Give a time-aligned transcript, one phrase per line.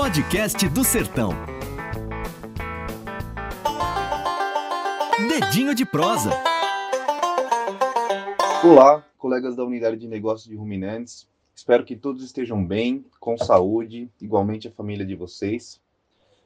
[0.00, 1.30] Podcast do Sertão.
[5.28, 6.30] Dedinho de prosa.
[8.64, 11.26] Olá, colegas da unidade de negócios de Ruminantes.
[11.52, 15.80] Espero que todos estejam bem, com saúde, igualmente a família de vocês.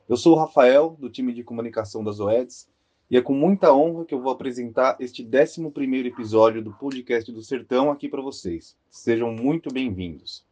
[0.08, 2.66] Eu sou o Rafael, do time de comunicação das OEDs,
[3.10, 7.42] e é com muita honra que eu vou apresentar este 11 episódio do podcast do
[7.42, 8.74] Sertão aqui para vocês.
[8.90, 10.42] Sejam muito bem-vindos.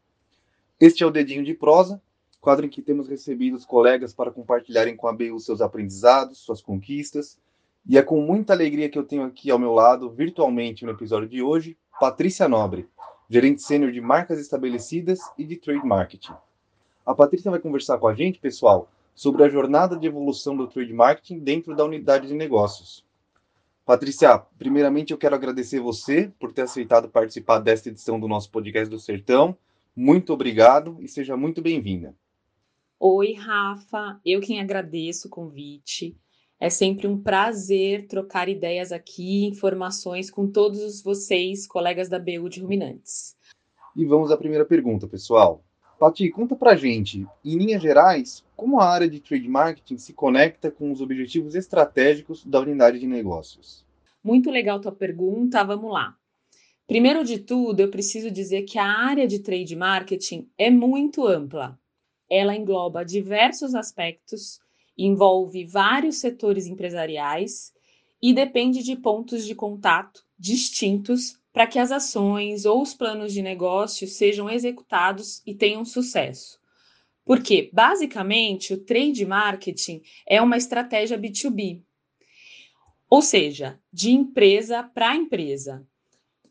[0.78, 1.98] Este é o Dedinho de Prosa,
[2.40, 6.62] quadro em que temos recebido os colegas para compartilharem com a BU seus aprendizados, suas
[6.62, 7.38] conquistas,
[7.86, 11.28] e é com muita alegria que eu tenho aqui ao meu lado, virtualmente no episódio
[11.28, 12.88] de hoje, Patrícia Nobre,
[13.28, 16.32] gerente sênior de marcas estabelecidas e de trade marketing.
[17.04, 20.92] A Patrícia vai conversar com a gente, pessoal, sobre a jornada de evolução do trade
[20.92, 23.04] marketing dentro da unidade de negócios.
[23.84, 28.88] Patrícia, primeiramente eu quero agradecer você por ter aceitado participar desta edição do nosso podcast
[28.88, 29.56] do Sertão.
[29.96, 32.14] Muito obrigado e seja muito bem-vinda.
[33.02, 34.20] Oi, Rafa.
[34.22, 36.14] Eu quem agradeço o convite.
[36.60, 42.60] É sempre um prazer trocar ideias aqui, informações com todos vocês, colegas da BU de
[42.60, 43.34] Ruminantes.
[43.96, 45.64] E vamos à primeira pergunta, pessoal.
[45.98, 50.70] Pati, conta pra gente, em linhas gerais, como a área de trade marketing se conecta
[50.70, 53.82] com os objetivos estratégicos da unidade de negócios?
[54.22, 56.14] Muito legal tua pergunta, vamos lá.
[56.86, 61.80] Primeiro de tudo, eu preciso dizer que a área de trade marketing é muito ampla.
[62.30, 64.60] Ela engloba diversos aspectos,
[64.96, 67.72] envolve vários setores empresariais
[68.22, 73.42] e depende de pontos de contato distintos para que as ações ou os planos de
[73.42, 76.60] negócio sejam executados e tenham sucesso.
[77.24, 81.82] Porque, basicamente, o trade marketing é uma estratégia B2B,
[83.08, 85.84] ou seja, de empresa para empresa,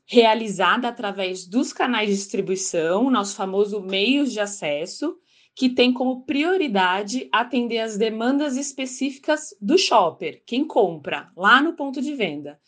[0.06, 5.18] realizada através dos canais de distribuição, nosso famoso meios de acesso,
[5.56, 12.02] que tem como prioridade atender as demandas específicas do shopper, quem compra, lá no ponto
[12.02, 12.60] de venda.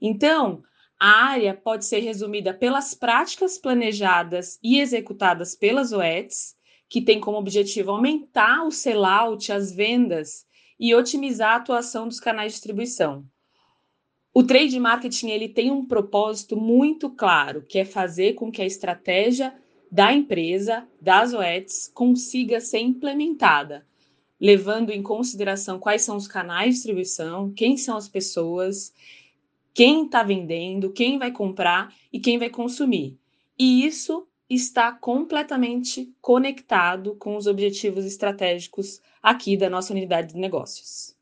[0.00, 0.62] Então,
[0.98, 6.54] a área pode ser resumida pelas práticas planejadas e executadas pelas OETs,
[6.88, 10.44] que tem como objetivo aumentar o sellout, as vendas
[10.78, 13.24] e otimizar a atuação dos canais de distribuição.
[14.32, 18.66] O trade marketing ele tem um propósito muito claro, que é fazer com que a
[18.66, 19.54] estratégia
[19.90, 23.86] da empresa, das OETs, consiga ser implementada,
[24.40, 28.92] levando em consideração quais são os canais de distribuição, quem são as pessoas
[29.72, 33.18] quem está vendendo, quem vai comprar e quem vai consumir.
[33.58, 41.16] E isso está completamente conectado com os objetivos estratégicos aqui da nossa unidade de negócios.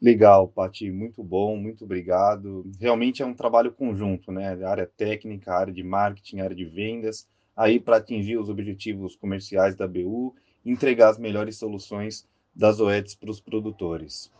[0.00, 2.70] Legal, Pati, muito bom, muito obrigado.
[2.78, 4.62] Realmente é um trabalho conjunto, né?
[4.62, 7.26] A área técnica, a área de marketing, a área de vendas,
[7.58, 10.32] aí para atingir os objetivos comerciais da BU,
[10.64, 12.24] entregar as melhores soluções
[12.54, 14.30] das OETs para os produtores.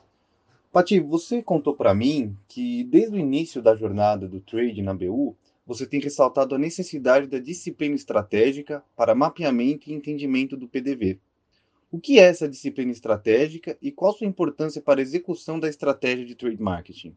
[0.72, 5.36] Pati, você contou para mim que desde o início da jornada do trade na BU,
[5.66, 11.18] você tem ressaltado a necessidade da disciplina estratégica para mapeamento e entendimento do PDV.
[11.90, 16.24] O que é essa disciplina estratégica e qual sua importância para a execução da estratégia
[16.24, 17.16] de trade marketing?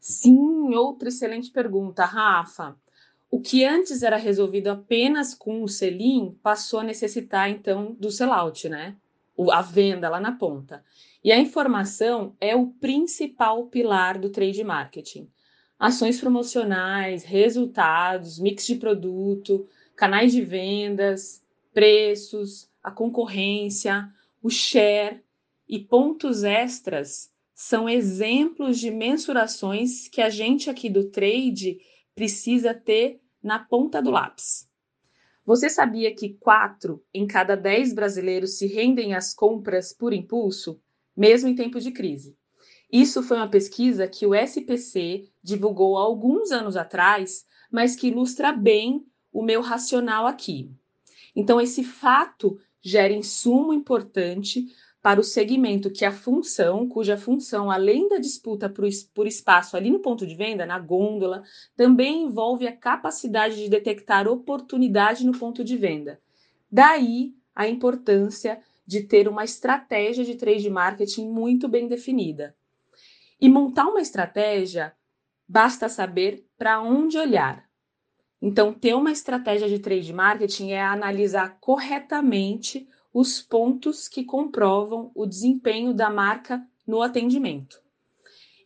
[0.00, 2.76] Sim, outra excelente pergunta, Rafa.
[3.32, 8.68] O que antes era resolvido apenas com o selim passou a necessitar então do sellout,
[8.68, 8.94] né?
[9.50, 10.84] A venda lá na ponta.
[11.24, 15.30] E a informação é o principal pilar do trade marketing.
[15.78, 19.66] Ações promocionais, resultados, mix de produto,
[19.96, 24.10] canais de vendas, preços, a concorrência,
[24.42, 25.22] o share
[25.66, 31.78] e pontos extras são exemplos de mensurações que a gente aqui do trade
[32.14, 34.68] precisa ter na ponta do lápis.
[35.44, 40.80] Você sabia que 4 em cada 10 brasileiros se rendem às compras por impulso?
[41.16, 42.36] mesmo em tempos de crise.
[42.90, 49.06] Isso foi uma pesquisa que o SPC divulgou alguns anos atrás, mas que ilustra bem
[49.32, 50.70] o meu racional aqui.
[51.34, 54.66] Então, esse fato gera insumo importante
[55.02, 59.98] para o segmento que a função, cuja função, além da disputa por, espaço ali no
[59.98, 61.42] ponto de venda, na gôndola,
[61.76, 66.20] também envolve a capacidade de detectar oportunidade no ponto de venda.
[66.70, 72.54] Daí a importância de ter uma estratégia de trade marketing muito bem definida.
[73.40, 74.94] E montar uma estratégia
[75.48, 77.68] basta saber para onde olhar.
[78.40, 85.26] Então, ter uma estratégia de trade marketing é analisar corretamente os pontos que comprovam o
[85.26, 87.82] desempenho da marca no atendimento.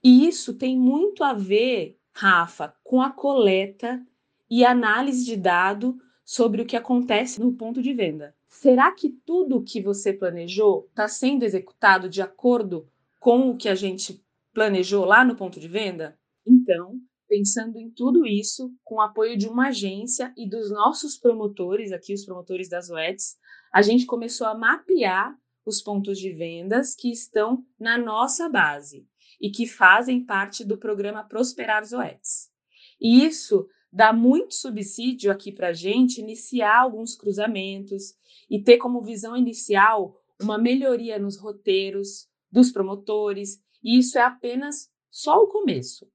[0.02, 4.00] E isso tem muito a ver, Rafa, com a coleta
[4.48, 8.34] e análise de dado sobre o que acontece no ponto de venda.
[8.48, 12.88] será que tudo o que você planejou está sendo executado de acordo
[13.20, 16.18] com o que a gente planejou lá no ponto de venda?
[16.46, 16.98] Então,
[17.28, 22.14] pensando em tudo isso, com o apoio de uma agência e dos nossos promotores, aqui
[22.14, 23.36] os promotores das UETs,
[23.76, 29.06] a gente começou a mapear os pontos de vendas que estão na nossa base
[29.38, 32.50] e que fazem parte do programa Prosperar Zoetes.
[32.98, 38.14] E isso dá muito subsídio aqui para a gente iniciar alguns cruzamentos
[38.48, 44.88] e ter como visão inicial uma melhoria nos roteiros dos promotores, e isso é apenas
[45.10, 46.10] só o começo,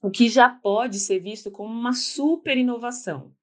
[0.00, 3.34] o que já pode ser visto como uma super inovação,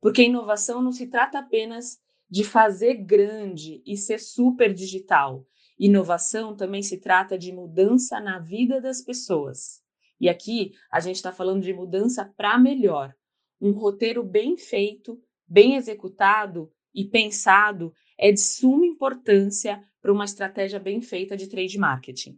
[0.00, 2.02] porque inovação não se trata apenas
[2.34, 5.46] de fazer grande e ser super digital.
[5.78, 9.80] Inovação também se trata de mudança na vida das pessoas.
[10.20, 13.14] E aqui a gente está falando de mudança para melhor.
[13.60, 15.16] Um roteiro bem feito,
[15.46, 21.78] bem executado e pensado é de suma importância para uma estratégia bem feita de trade
[21.78, 22.36] marketing.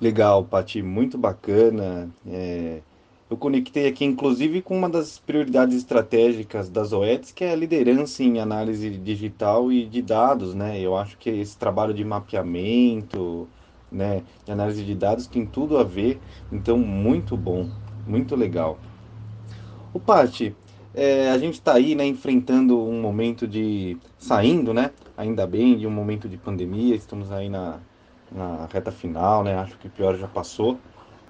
[0.00, 2.12] Legal, Pati, muito bacana.
[2.26, 2.82] É,
[3.30, 8.24] eu conectei aqui, inclusive, com uma das prioridades estratégicas das OEDs, que é a liderança
[8.24, 10.80] em análise digital e de dados, né?
[10.80, 13.48] Eu acho que esse trabalho de mapeamento,
[13.90, 17.68] né, de análise de dados tem tudo a ver, então muito bom,
[18.04, 18.78] muito legal.
[19.94, 20.54] O Pati,
[20.92, 25.86] é, a gente está aí, né, enfrentando um momento de saindo, né, ainda bem, de
[25.86, 26.96] um momento de pandemia.
[26.96, 27.78] Estamos aí na,
[28.30, 29.56] na reta final, né?
[29.56, 30.78] Acho que o pior já passou.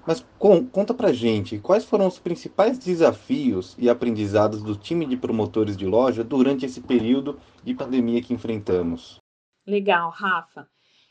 [0.05, 5.15] Mas com, conta pra gente, quais foram os principais desafios e aprendizados do time de
[5.15, 9.19] promotores de loja durante esse período de pandemia que enfrentamos?
[9.65, 10.67] Legal, Rafa.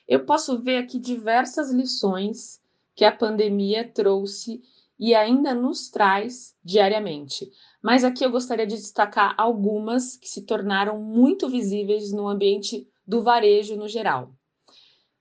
[0.09, 2.61] Eu posso ver aqui diversas lições
[2.97, 4.61] que a pandemia trouxe
[4.99, 7.51] e ainda nos traz diariamente.
[7.83, 13.23] Mas aqui eu gostaria de destacar algumas que se tornaram muito visíveis no ambiente do
[13.23, 14.35] varejo no geral.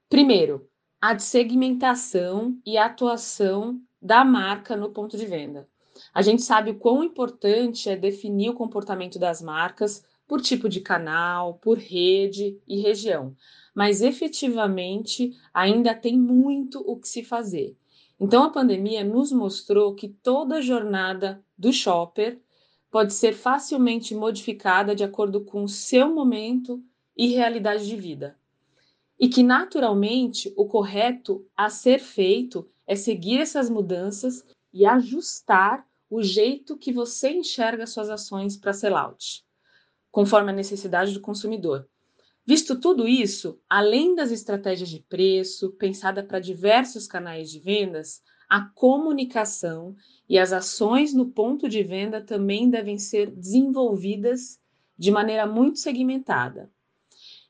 [0.09, 0.68] Primeiro,
[1.01, 5.65] a segmentação e atuação da marca no ponto de venda.
[6.13, 10.81] A gente sabe o quão importante é definir o comportamento das marcas por tipo de
[10.81, 13.33] canal, por rede e região,
[13.73, 17.77] mas efetivamente ainda tem muito o que se fazer.
[18.19, 22.41] Então a pandemia nos mostrou que toda a jornada do shopper
[22.91, 26.83] pode ser facilmente modificada de acordo com o seu momento
[27.15, 28.37] e realidade de vida
[29.19, 36.23] e que naturalmente o correto a ser feito é seguir essas mudanças e ajustar o
[36.23, 39.43] jeito que você enxerga suas ações para sellout,
[40.09, 41.87] conforme a necessidade do consumidor.
[42.45, 48.61] Visto tudo isso, além das estratégias de preço, pensada para diversos canais de vendas, a
[48.61, 49.95] comunicação
[50.27, 54.59] e as ações no ponto de venda também devem ser desenvolvidas
[54.97, 56.71] de maneira muito segmentada.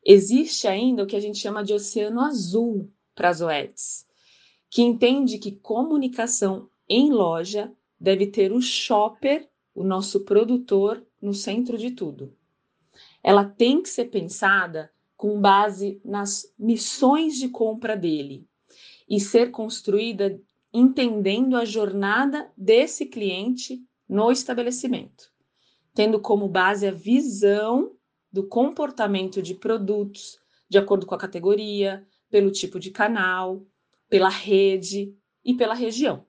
[0.05, 4.07] Existe ainda o que a gente chama de oceano azul para as OETs,
[4.69, 11.77] que entende que comunicação em loja deve ter o shopper, o nosso produtor, no centro
[11.77, 12.33] de tudo.
[13.21, 18.47] Ela tem que ser pensada com base nas missões de compra dele
[19.09, 20.39] e ser construída
[20.73, 25.31] entendendo a jornada desse cliente no estabelecimento,
[25.93, 27.91] tendo como base a visão
[28.31, 30.39] do comportamento de produtos
[30.69, 33.65] de acordo com a categoria, pelo tipo de canal,
[34.07, 36.25] pela rede e pela região.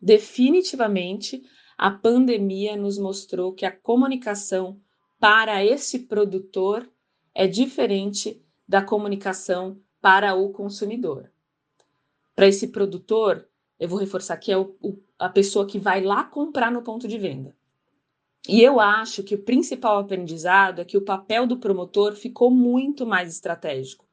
[0.00, 1.42] Definitivamente,
[1.76, 4.80] a pandemia nos mostrou que a comunicação
[5.18, 6.88] para esse produtor
[7.34, 11.32] é diferente da comunicação para o consumidor.
[12.34, 13.48] Para esse produtor,
[13.80, 17.08] eu vou reforçar que é o, o, a pessoa que vai lá comprar no ponto
[17.08, 17.56] de venda.
[18.46, 23.06] E eu acho que o principal aprendizado é que o papel do promotor ficou muito
[23.06, 24.06] mais estratégico.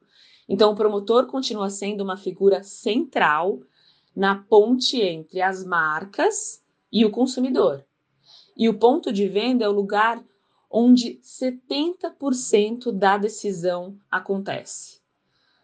[0.48, 3.60] Então, o promotor continua sendo uma figura central
[4.14, 7.84] na ponte entre as marcas e o consumidor.
[8.56, 10.24] E o ponto de venda é o lugar
[10.70, 15.00] onde 70% da decisão acontece.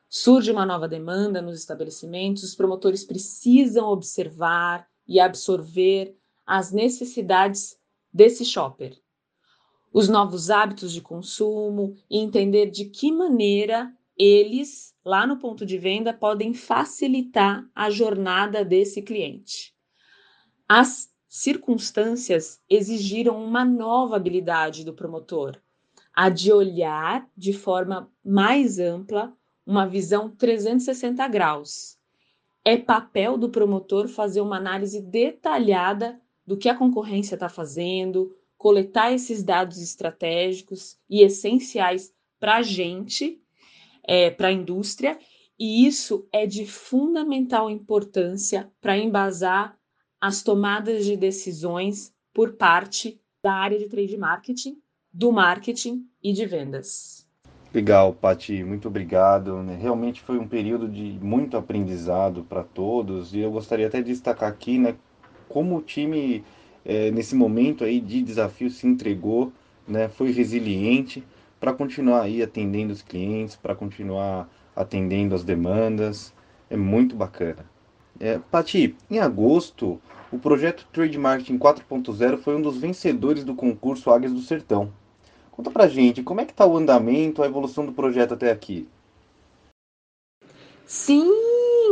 [0.09, 6.15] Surge uma nova demanda nos estabelecimentos, os promotores precisam observar e absorver
[6.47, 7.79] as necessidades
[8.13, 9.01] desse shopper,
[9.93, 15.77] os novos hábitos de consumo e entender de que maneira eles, lá no ponto de
[15.77, 19.75] venda, podem facilitar a jornada desse cliente.
[20.69, 25.61] As circunstâncias exigiram uma nova habilidade do promotor,
[26.15, 31.99] a de olhar de forma mais ampla, uma visão 360 graus.
[32.65, 39.13] É papel do promotor fazer uma análise detalhada do que a concorrência está fazendo, coletar
[39.13, 43.41] esses dados estratégicos e essenciais para a gente,
[44.05, 45.19] é, para a indústria,
[45.59, 49.77] e isso é de fundamental importância para embasar
[50.21, 54.79] as tomadas de decisões por parte da área de trade marketing,
[55.13, 57.27] do marketing e de vendas.
[57.75, 59.63] Legal, Pati, muito obrigado.
[59.63, 59.77] Né?
[59.77, 64.49] Realmente foi um período de muito aprendizado para todos e eu gostaria até de destacar
[64.49, 64.95] aqui, né,
[65.53, 66.43] como o time
[66.83, 69.53] é, nesse momento aí de desafio se entregou,
[69.87, 71.23] né, foi resiliente
[71.61, 76.33] para continuar aí atendendo os clientes, para continuar atendendo as demandas.
[76.71, 77.67] É muito bacana.
[78.19, 80.01] É, Pati, em agosto,
[80.33, 84.91] o projeto Trade Marketing 4.0 foi um dos vencedores do concurso Águias do Sertão.
[85.51, 88.89] Conta pra gente, como é que tá o andamento, a evolução do projeto até aqui?
[90.87, 91.31] Sim,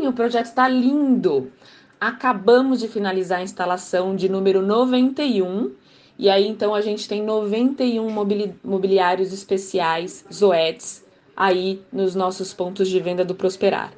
[0.07, 1.53] o projeto está lindo.
[2.01, 5.71] Acabamos de finalizar a instalação de número 91,
[6.19, 11.05] e aí então a gente tem 91 mobili mobiliários especiais, Zoetes,
[11.37, 13.93] aí nos nossos pontos de venda do Prosperar.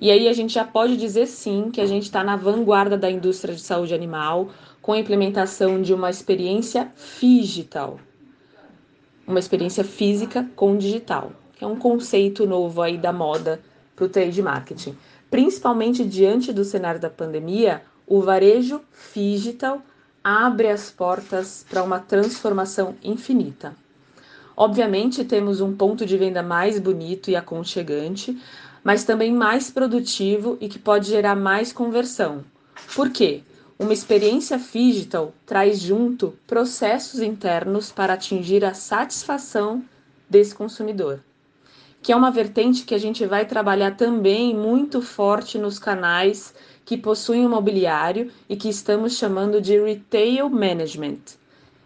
[0.00, 3.10] E aí a gente já pode dizer sim que a gente está na vanguarda da
[3.10, 7.98] indústria de saúde animal com a implementação de uma experiência digital,
[9.26, 13.60] uma experiência física com digital, que é um conceito novo aí da moda
[13.96, 14.96] para o trade marketing.
[15.30, 18.80] Principalmente diante do cenário da pandemia, o varejo
[19.14, 19.80] digital
[20.22, 23.74] abre as portas para uma transformação infinita.
[24.56, 28.36] Obviamente, temos um ponto de venda mais bonito e aconchegante,
[28.82, 32.44] mas também mais produtivo e que pode gerar mais conversão.
[32.94, 33.42] Por quê?
[33.78, 39.82] Uma experiência digital traz junto processos internos para atingir a satisfação
[40.28, 41.20] desse consumidor,
[42.02, 46.54] que é uma vertente que a gente vai trabalhar também muito forte nos canais
[46.84, 51.20] que possuem o mobiliário e que estamos chamando de retail management,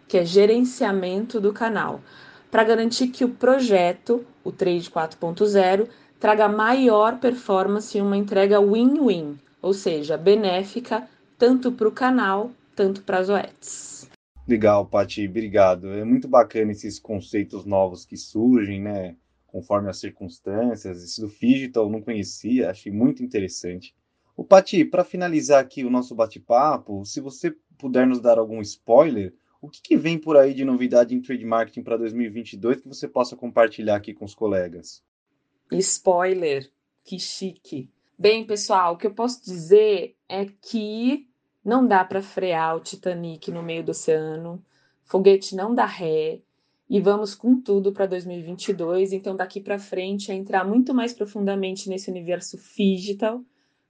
[0.07, 2.01] que é gerenciamento do canal,
[2.49, 5.87] para garantir que o projeto, o Trade 4.0,
[6.19, 11.07] traga maior performance e uma entrega win-win, ou seja, benéfica
[11.37, 14.09] tanto para o canal, tanto para as OETs.
[14.47, 15.89] Legal, Pati, obrigado.
[15.89, 19.15] É muito bacana esses conceitos novos que surgem, né?
[19.55, 21.01] Conforme as circunstâncias.
[21.01, 23.95] Esse do digital eu não conhecia, achei muito interessante.
[24.35, 29.33] O Pati, para finalizar aqui o nosso bate-papo, se você puder nos dar algum spoiler,
[29.61, 33.07] o que, que vem por aí de novidade em trade marketing para 2022 que você
[33.07, 35.01] possa compartilhar aqui com os colegas?
[35.71, 36.69] Spoiler,
[37.05, 37.89] que chique.
[38.19, 41.29] Bem, pessoal, o que eu posso dizer é que
[41.63, 44.61] não dá para frear o Titanic no meio do oceano,
[45.05, 46.41] foguete não dá ré,
[46.89, 49.13] e vamos com tudo para 2022.
[49.13, 53.43] Então, daqui para frente, é entrar muito mais profundamente nesse universo digital,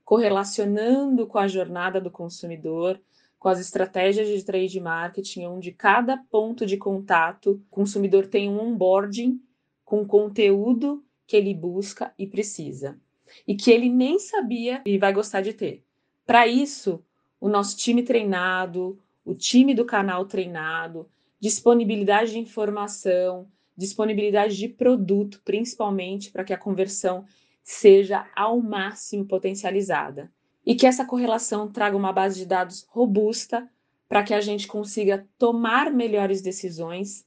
[0.04, 3.00] correlacionando com a jornada do consumidor,
[3.38, 8.60] com as estratégias de trade marketing, onde cada ponto de contato, o consumidor tem um
[8.60, 9.40] onboarding
[9.84, 12.98] com conteúdo que ele busca e precisa,
[13.46, 15.84] e que ele nem sabia e vai gostar de ter.
[16.24, 17.04] Para isso,
[17.40, 21.08] o nosso time treinado, o time do canal treinado,
[21.46, 27.24] disponibilidade de informação, disponibilidade de produto, principalmente para que a conversão
[27.62, 30.28] seja ao máximo potencializada.
[30.64, 33.70] E que essa correlação traga uma base de dados robusta
[34.08, 37.24] para que a gente consiga tomar melhores decisões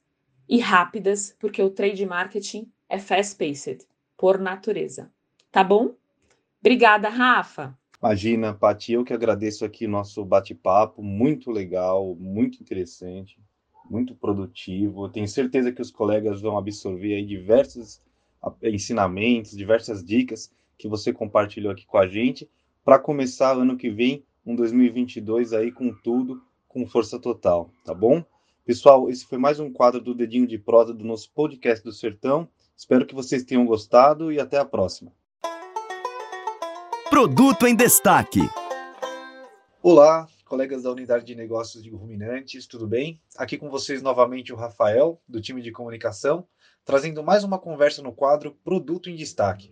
[0.50, 3.86] e rápidas, porque o trade marketing é fast-paced,
[4.18, 5.10] por natureza.
[5.50, 5.96] Tá bom?
[6.60, 7.74] Obrigada, Rafa.
[8.04, 13.40] Imagina, Pati, eu que agradeço aqui o nosso bate-papo, muito legal, muito interessante,
[13.90, 15.06] muito produtivo.
[15.06, 18.02] Eu tenho certeza que os colegas vão absorver aí diversos
[18.64, 22.50] ensinamentos, diversas dicas que você compartilhou aqui com a gente,
[22.86, 28.24] para começar ano que vem, um 2022 aí com tudo, com força total, tá bom?
[28.66, 32.48] Pessoal, esse foi mais um quadro do Dedinho de Prosa do nosso podcast do Sertão.
[32.78, 35.12] Espero que vocês tenham gostado e até a próxima.
[37.10, 38.42] Produto em destaque.
[39.82, 43.22] Olá, colegas da Unidade de Negócios de Ruminantes, tudo bem?
[43.38, 46.44] Aqui com vocês novamente o Rafael, do time de comunicação,
[46.84, 49.72] trazendo mais uma conversa no quadro Produto em Destaque.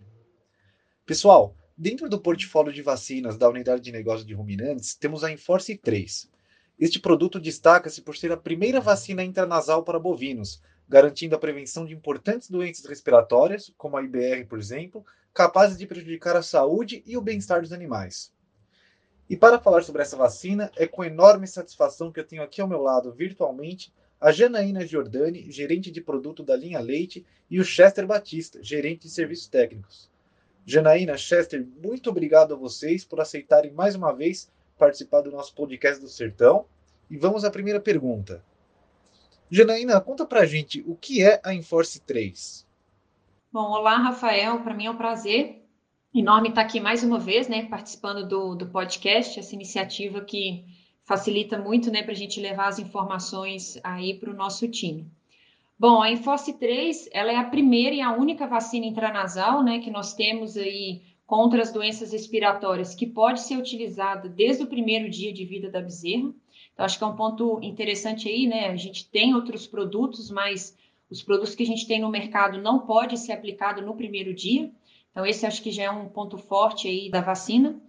[1.04, 5.76] Pessoal, dentro do portfólio de vacinas da Unidade de Negócios de Ruminantes, temos a Enforce
[5.76, 6.30] 3.
[6.78, 11.92] Este produto destaca-se por ser a primeira vacina intranasal para bovinos, garantindo a prevenção de
[11.92, 15.04] importantes doenças respiratórias, como a IBR, por exemplo,
[15.34, 18.32] capazes de prejudicar a saúde e o bem-estar dos animais.
[19.28, 22.68] E para falar sobre essa vacina, é com enorme satisfação que eu tenho aqui ao
[22.68, 28.06] meu lado, virtualmente, a Janaína Giordani, gerente de produto da linha Leite, e o Chester
[28.06, 30.10] Batista, gerente de serviços técnicos.
[30.64, 36.00] Janaína, Chester, muito obrigado a vocês por aceitarem mais uma vez participar do nosso podcast
[36.00, 36.66] do Sertão.
[37.10, 38.44] E vamos à primeira pergunta.
[39.50, 42.66] Janaína, conta pra gente o que é a Enforce 3.
[43.50, 44.60] Bom, olá, Rafael.
[44.60, 45.57] Para mim é um prazer
[46.14, 50.64] enorme estar aqui mais uma vez, né, participando do, do podcast, essa iniciativa que
[51.04, 55.06] facilita muito, né, para a gente levar as informações aí para o nosso time.
[55.78, 59.90] Bom, a Enforce 3, ela é a primeira e a única vacina intranasal, né, que
[59.90, 65.32] nós temos aí contra as doenças respiratórias, que pode ser utilizada desde o primeiro dia
[65.32, 66.32] de vida da bezerra.
[66.72, 70.76] Então, acho que é um ponto interessante aí, né, a gente tem outros produtos, mas
[71.10, 74.70] os produtos que a gente tem no mercado não pode ser aplicado no primeiro dia.
[75.18, 77.82] Então, esse acho que já é um ponto forte aí da vacina.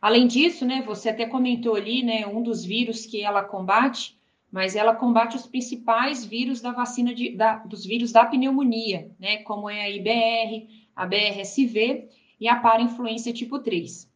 [0.00, 4.18] Além disso, né, você até comentou ali, né, um dos vírus que ela combate,
[4.50, 9.36] mas ela combate os principais vírus da vacina de, da, dos vírus da pneumonia, né,
[9.44, 12.08] como é a IBR, a BRSV
[12.40, 14.10] e a parainfluência tipo 3.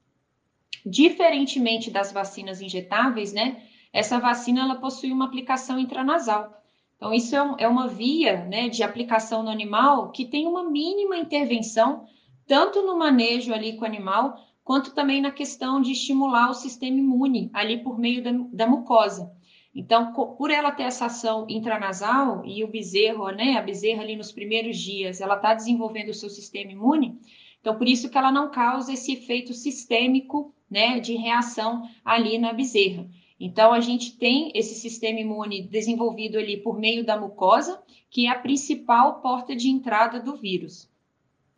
[0.84, 6.52] Diferentemente das vacinas injetáveis, né, essa vacina ela possui uma aplicação intranasal.
[6.96, 11.16] Então, isso é, é uma via né, de aplicação no animal que tem uma mínima
[11.16, 12.08] intervenção,
[12.46, 16.98] tanto no manejo ali com o animal, quanto também na questão de estimular o sistema
[16.98, 19.32] imune ali por meio da, da mucosa.
[19.74, 24.32] Então, por ela ter essa ação intranasal e o bezerro, né, a bezerra ali nos
[24.32, 27.20] primeiros dias, ela está desenvolvendo o seu sistema imune,
[27.60, 32.52] então por isso que ela não causa esse efeito sistêmico, né, de reação ali na
[32.52, 33.06] bezerra.
[33.38, 38.30] Então, a gente tem esse sistema imune desenvolvido ali por meio da mucosa, que é
[38.30, 40.88] a principal porta de entrada do vírus.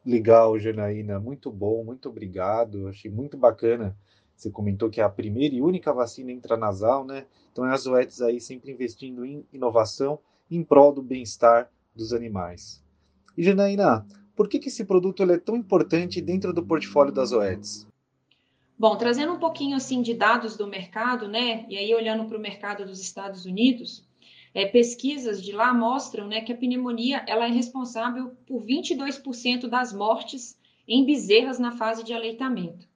[0.08, 2.88] Legal, Janaína, muito bom, muito obrigado.
[2.88, 3.94] Achei muito bacana.
[4.34, 7.26] Você comentou que é a primeira e única vacina intranasal, né?
[7.52, 10.18] Então, é a Zoetis aí sempre investindo em inovação
[10.50, 12.82] em prol do bem-estar dos animais.
[13.36, 17.86] E, Janaína, por que, que esse produto é tão importante dentro do portfólio das Zoetis?
[18.78, 21.66] Bom, trazendo um pouquinho assim de dados do mercado, né?
[21.68, 24.07] E aí olhando para o mercado dos Estados Unidos,
[24.54, 29.92] é, pesquisas de lá mostram, né, que a pneumonia ela é responsável por 22% das
[29.92, 32.88] mortes em bezerras na fase de aleitamento.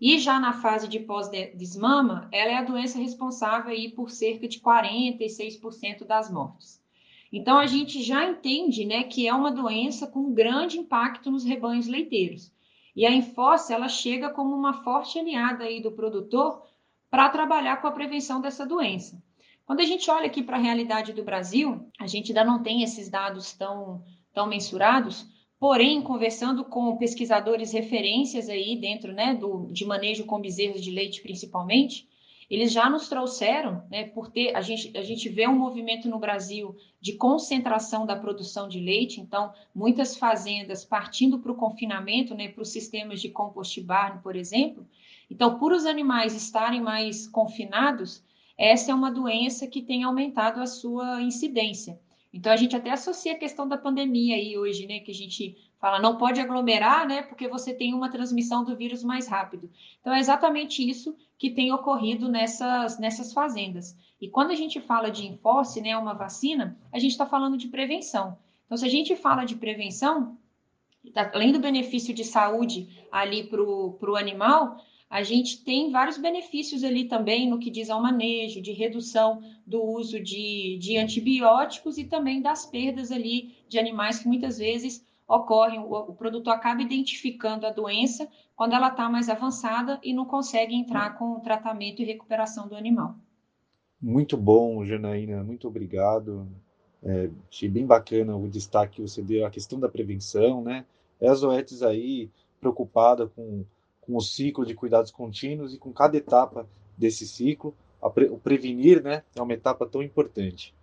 [0.00, 4.60] E já na fase de pós-desmama, ela é a doença responsável aí por cerca de
[4.60, 6.80] 46% das mortes.
[7.32, 11.86] Então a gente já entende, né, que é uma doença com grande impacto nos rebanhos
[11.86, 12.52] leiteiros.
[12.94, 16.62] E a Enforce, ela chega como uma forte aliada aí do produtor
[17.10, 19.22] para trabalhar com a prevenção dessa doença.
[19.68, 22.82] Quando a gente olha aqui para a realidade do Brasil, a gente ainda não tem
[22.82, 24.02] esses dados tão,
[24.32, 25.26] tão mensurados,
[25.60, 31.20] porém, conversando com pesquisadores referências aí dentro né, do, de manejo com bezerros de leite
[31.20, 32.08] principalmente,
[32.48, 36.18] eles já nos trouxeram, né, por ter, a gente, a gente vê um movimento no
[36.18, 42.48] Brasil de concentração da produção de leite, então, muitas fazendas partindo para o confinamento, né,
[42.48, 44.88] para os sistemas de compost barn, por exemplo.
[45.30, 48.26] Então, por os animais estarem mais confinados,
[48.58, 51.98] essa é uma doença que tem aumentado a sua incidência.
[52.34, 55.56] Então, a gente até associa a questão da pandemia aí hoje, né, que a gente
[55.80, 59.70] fala não pode aglomerar, né, porque você tem uma transmissão do vírus mais rápido.
[60.00, 63.96] Então, é exatamente isso que tem ocorrido nessas, nessas fazendas.
[64.20, 67.68] E quando a gente fala de enforce, né, uma vacina, a gente está falando de
[67.68, 68.36] prevenção.
[68.66, 70.36] Então, se a gente fala de prevenção,
[71.32, 77.04] além do benefício de saúde ali para o animal, a gente tem vários benefícios ali
[77.04, 82.42] também no que diz ao manejo, de redução do uso de, de antibióticos e também
[82.42, 87.70] das perdas ali de animais que muitas vezes ocorrem, o, o produtor acaba identificando a
[87.70, 92.68] doença quando ela está mais avançada e não consegue entrar com o tratamento e recuperação
[92.68, 93.14] do animal.
[94.00, 96.46] Muito bom, Janaína, muito obrigado.
[97.02, 100.84] É, achei bem bacana o destaque que você deu à questão da prevenção, né?
[101.20, 103.64] É a Zoetis aí preocupada com,
[104.08, 106.66] com o ciclo de cuidados contínuos e com cada etapa
[106.96, 107.76] desse ciclo,
[108.14, 109.22] pre, o prevenir, né?
[109.36, 110.74] É uma etapa tão importante.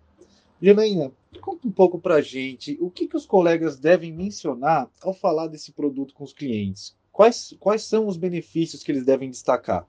[0.62, 1.10] Janaína,
[1.40, 5.48] conta um pouco para a gente o que, que os colegas devem mencionar ao falar
[5.48, 6.96] desse produto com os clientes.
[7.10, 9.88] Quais, quais são os benefícios que eles devem destacar?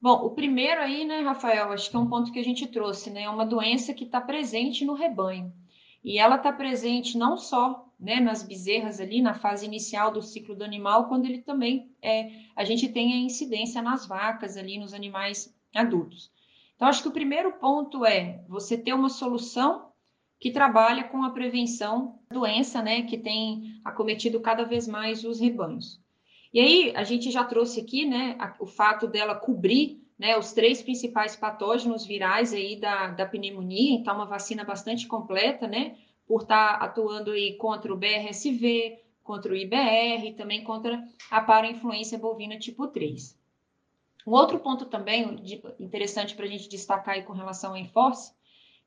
[0.00, 3.10] Bom, o primeiro aí, né, Rafael, acho que é um ponto que a gente trouxe,
[3.10, 3.22] né?
[3.22, 5.52] É uma doença que está presente no rebanho.
[6.02, 10.54] E ela está presente não só né, nas bezerras ali, na fase inicial do ciclo
[10.54, 14.92] do animal, quando ele também é, a gente tem a incidência nas vacas ali, nos
[14.92, 16.30] animais adultos.
[16.74, 19.90] Então, acho que o primeiro ponto é você ter uma solução
[20.38, 25.40] que trabalha com a prevenção da doença, né, que tem acometido cada vez mais os
[25.40, 25.98] rebanhos.
[26.52, 30.52] E aí, a gente já trouxe aqui, né, a, o fato dela cobrir, né, os
[30.52, 36.42] três principais patógenos virais aí da, da pneumonia, então uma vacina bastante completa, né, por
[36.42, 42.58] estar tá atuando aí contra o BRSV, contra o IBR, também contra a parainfluência bovina
[42.58, 43.38] tipo 3.
[44.26, 45.40] Um outro ponto também
[45.78, 48.32] interessante para a gente destacar aí com relação à Enforce,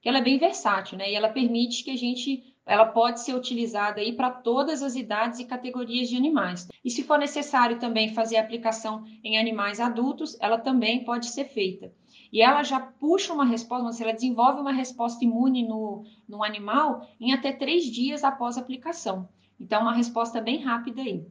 [0.02, 1.10] que ela é bem versátil, né?
[1.10, 5.39] E ela permite que a gente ela pode ser utilizada aí para todas as idades
[5.39, 6.67] e categorias de animais.
[6.86, 11.91] E se for necessário também fazer aplicação em animais adultos, ela também pode ser feita.
[12.32, 17.34] E ela já puxa uma resposta, ela desenvolve uma resposta imune no, no animal em
[17.34, 19.28] até três dias após a aplicação.
[19.60, 21.26] Então, uma resposta bem rápida aí.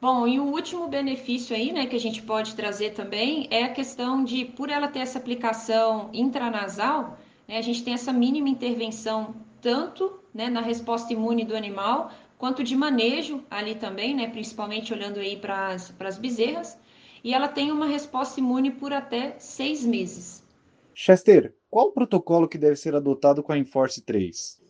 [0.00, 3.72] Bom, e o último benefício aí, né, que a gente pode trazer também é a
[3.72, 9.34] questão de, por ela ter essa aplicação intranasal, né, a gente tem essa mínima intervenção
[9.60, 15.20] tanto né, na resposta imune do animal, quanto de manejo ali também, né, principalmente olhando
[15.20, 16.79] aí para as bezerras,
[17.22, 20.44] e ela tem uma resposta imune por até seis meses.
[20.94, 24.60] Chester, qual o protocolo que deve ser adotado com a Enforce 3?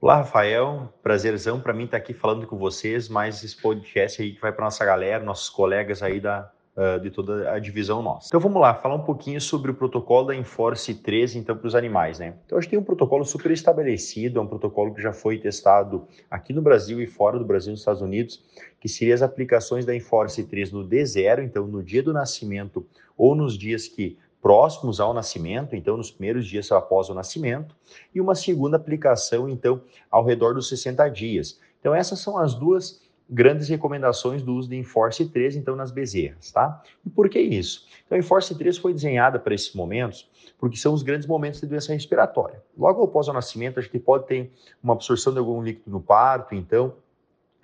[0.00, 0.92] Olá, Rafael.
[1.02, 4.64] Prazerzão para mim estar aqui falando com vocês, mais esse podcast aí que vai para
[4.64, 8.28] nossa galera, nossos colegas aí da, uh, de toda a divisão nossa.
[8.28, 11.74] Então vamos lá, falar um pouquinho sobre o protocolo da Enforce 13, então, para os
[11.74, 12.34] animais, né?
[12.46, 16.06] Então a gente tem um protocolo super estabelecido, é um protocolo que já foi testado
[16.30, 18.42] aqui no Brasil e fora do Brasil, nos Estados Unidos,
[18.80, 23.34] que seria as aplicações da Enforce 3 no D0, então no dia do nascimento ou
[23.34, 27.76] nos dias que próximos ao nascimento, então nos primeiros dias após o nascimento,
[28.14, 31.60] e uma segunda aplicação, então, ao redor dos 60 dias.
[31.78, 36.50] Então, essas são as duas grandes recomendações do uso de Enforce 3, então, nas bezerras,
[36.50, 36.82] tá?
[37.06, 37.86] E por que isso?
[38.04, 41.66] Então, a Enforce 3 foi desenhada para esses momentos, porque são os grandes momentos de
[41.66, 42.62] doença respiratória.
[42.76, 44.50] Logo após o nascimento, a gente pode ter
[44.82, 46.94] uma absorção de algum líquido no parto, então,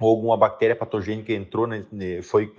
[0.01, 1.85] ou alguma bactéria patogênica entrou, né,
[2.23, 2.53] foi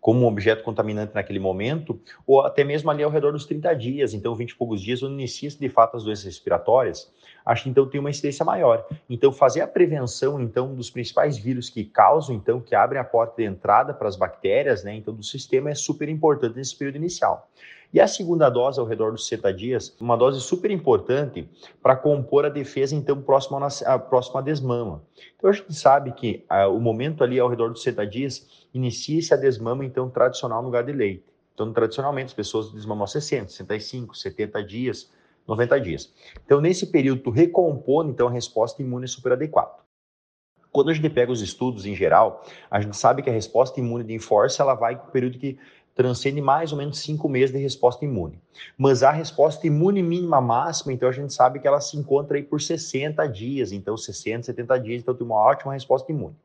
[0.00, 4.14] como um objeto contaminante naquele momento, ou até mesmo ali ao redor dos 30 dias,
[4.14, 7.12] então 20 e poucos dias, onde inicia de fato as doenças respiratórias,
[7.48, 8.86] acho que então tem uma incidência maior.
[9.08, 13.36] Então fazer a prevenção então dos principais vírus que causam, então que abrem a porta
[13.38, 17.48] de entrada para as bactérias, né, então do sistema é super importante nesse período inicial.
[17.90, 21.48] E a segunda dose, ao redor dos 60 dias, uma dose super importante
[21.82, 25.02] para compor a defesa, então, próximo, a, próximo à desmama.
[25.36, 29.32] Então, a gente sabe que ah, o momento ali, ao redor dos 60 dias, inicia-se
[29.32, 31.24] a desmama, então, tradicional no lugar de leite.
[31.54, 35.10] Então, tradicionalmente, as pessoas desmamam a 60, 65, 70 dias,
[35.48, 36.12] 90 dias.
[36.44, 37.34] Então, nesse período, tu
[38.06, 39.72] então, a resposta imune super adequada.
[40.70, 44.04] Quando a gente pega os estudos em geral, a gente sabe que a resposta imune
[44.04, 45.58] de enforce, ela vai para o período que
[45.94, 48.38] transcende mais ou menos cinco meses de resposta imune.
[48.76, 52.42] Mas a resposta imune mínima máxima, então a gente sabe que ela se encontra aí
[52.42, 56.36] por 60 dias, então 60, 70 dias, então tem uma ótima resposta imune.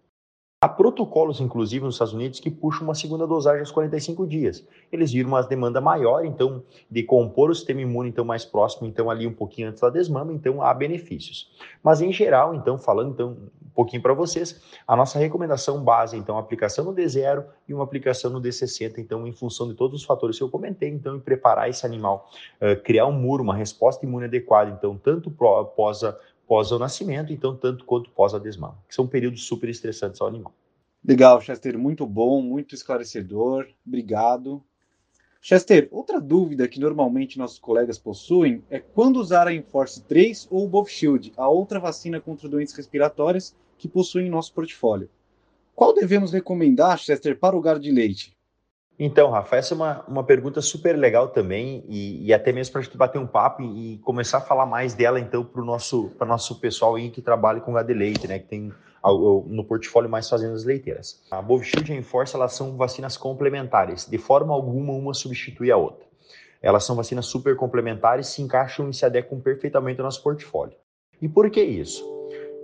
[0.64, 4.66] Há protocolos, inclusive, nos Estados Unidos que puxam uma segunda dosagem aos 45 dias.
[4.90, 9.10] Eles viram uma demanda maior, então, de compor o sistema imune então mais próximo, então
[9.10, 11.52] ali um pouquinho antes da desmama, então há benefícios.
[11.84, 16.38] Mas em geral, então, falando então um pouquinho para vocês, a nossa recomendação base, então,
[16.38, 20.38] aplicação no D0 e uma aplicação no D60, então, em função de todos os fatores
[20.38, 22.30] que eu comentei, então, em preparar esse animal,
[22.86, 27.56] criar um muro, uma resposta imune adequada, então, tanto após a pós o nascimento, então
[27.56, 30.54] tanto quanto pós a desmama, que são períodos super estressantes ao animal.
[31.06, 34.64] Legal, Chester, muito bom, muito esclarecedor, obrigado.
[35.42, 40.64] Chester, outra dúvida que normalmente nossos colegas possuem é quando usar a Enforce 3 ou
[40.64, 45.10] o Buff Shield, a outra vacina contra doenças respiratórias que possuem em nosso portfólio.
[45.76, 48.38] Qual devemos recomendar, Chester, para o gado de leite?
[48.98, 52.82] Então, Rafa, essa é uma, uma pergunta super legal também, e, e até mesmo para
[52.82, 55.66] a gente bater um papo e, e, começar a falar mais dela, então, para o
[55.66, 58.72] nosso, nosso pessoal aí que trabalha com gado de leite, né, que tem
[59.48, 61.22] no portfólio mais fazendas leiteiras.
[61.30, 65.78] A Bovishield e a Enforce, elas são vacinas complementares, de forma alguma uma substitui a
[65.78, 66.06] outra.
[66.62, 70.78] Elas são vacinas super complementares, se encaixam e se adequam perfeitamente ao nosso portfólio.
[71.22, 72.06] E por que isso?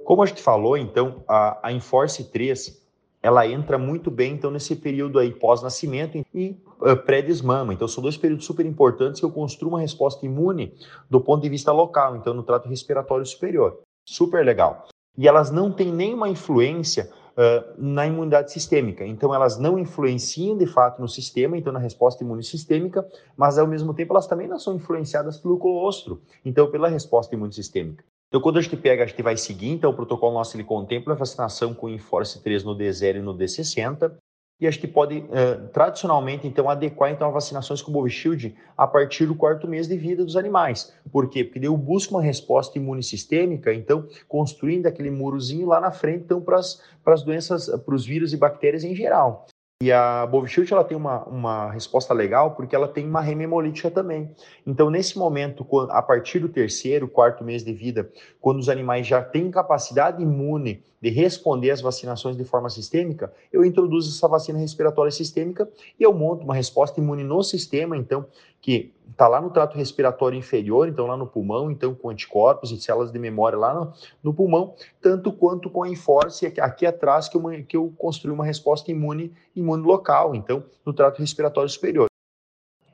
[0.05, 2.81] Como a gente falou, então, a, a Enforce 3,
[3.21, 7.73] ela entra muito bem então nesse período aí pós-nascimento e uh, pré-desmama.
[7.73, 10.73] Então são dois períodos super importantes que eu construo uma resposta imune
[11.09, 13.79] do ponto de vista local, então no trato respiratório superior.
[14.05, 14.87] Super legal.
[15.17, 19.05] E elas não têm nenhuma influência uh, na imunidade sistêmica.
[19.05, 23.05] Então elas não influenciam de fato no sistema, então na resposta imune sistêmica,
[23.35, 27.53] mas ao mesmo tempo elas também não são influenciadas pelo colostro, então pela resposta imune
[27.53, 28.03] sistêmica.
[28.29, 31.13] Então, quando a gente pega, a gente vai seguir, então o protocolo nosso ele contempla
[31.13, 34.13] a vacinação com Enforce 3 no D0 e no D60,
[34.61, 38.85] e a gente pode, uh, tradicionalmente, então, adequar então, as vacinações com o Bovishield a
[38.85, 40.93] partir do quarto mês de vida dos animais.
[41.11, 41.43] Por quê?
[41.43, 46.41] Porque eu busco uma resposta imune sistêmica, então, construindo aquele murozinho lá na frente, então,
[46.41, 49.47] para as doenças, para os vírus e bactérias em geral.
[49.81, 54.29] E a Bovishield ela tem uma, uma resposta legal porque ela tem uma rememolítica também.
[54.67, 58.11] Então, nesse momento, a partir do terceiro, quarto mês de vida,
[58.41, 63.63] quando os animais já têm capacidade imune de responder às vacinações de forma sistêmica, eu
[63.63, 68.25] introduzo essa vacina respiratória sistêmica e eu monto uma resposta imune no sistema, então,
[68.61, 72.79] que está lá no trato respiratório inferior, então lá no pulmão, então com anticorpos e
[72.79, 73.93] células de memória lá no,
[74.23, 78.33] no pulmão, tanto quanto com a Enforce aqui, aqui atrás, que eu, que eu construí
[78.33, 82.07] uma resposta imune, imune local, então no trato respiratório superior.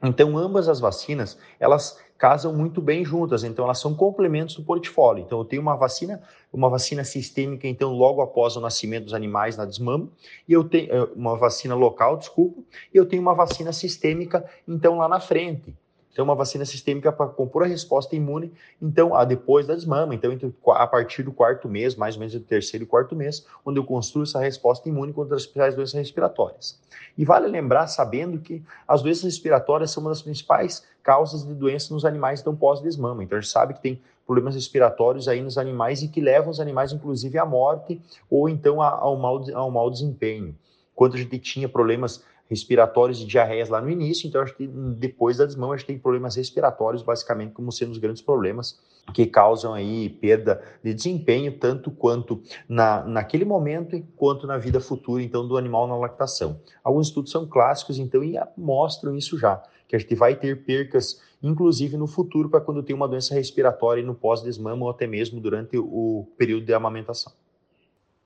[0.03, 5.23] Então, ambas as vacinas, elas casam muito bem juntas, então elas são complementos do portfólio.
[5.23, 9.57] Então, eu tenho uma vacina, uma vacina sistêmica, então, logo após o nascimento dos animais
[9.57, 10.07] na desmama,
[10.47, 12.61] e eu tenho eh, uma vacina local, desculpa,
[12.93, 15.73] e eu tenho uma vacina sistêmica, então, lá na frente.
[16.15, 20.31] Então, uma vacina sistêmica para compor a resposta imune, então, a depois da desmama, então,
[20.67, 23.83] a partir do quarto mês, mais ou menos do terceiro e quarto mês, onde eu
[23.83, 26.79] construo essa resposta imune contra as principais doenças respiratórias.
[27.17, 31.89] E vale lembrar, sabendo que as doenças respiratórias são uma das principais causas de doenças
[31.89, 33.21] nos animais então pós-desmama.
[33.21, 36.61] Então, a gente sabe que tem problemas respiratórios aí nos animais e que levam os
[36.61, 38.01] animais, inclusive, à morte
[38.31, 40.55] ou então ao mau, ao mau desempenho.
[40.95, 45.37] Quando a gente tinha problemas respiratórios e diarreias lá no início, então acho que depois
[45.37, 48.79] da desmama a gente tem problemas respiratórios, basicamente, como sendo os grandes problemas
[49.13, 55.21] que causam aí perda de desempenho, tanto quanto na, naquele momento, quanto na vida futura,
[55.21, 56.59] então, do animal na lactação.
[56.83, 61.21] Alguns estudos são clássicos, então, e mostram isso já, que a gente vai ter percas,
[61.41, 65.77] inclusive no futuro, para quando tem uma doença respiratória no pós-desmama ou até mesmo durante
[65.77, 67.31] o período de amamentação.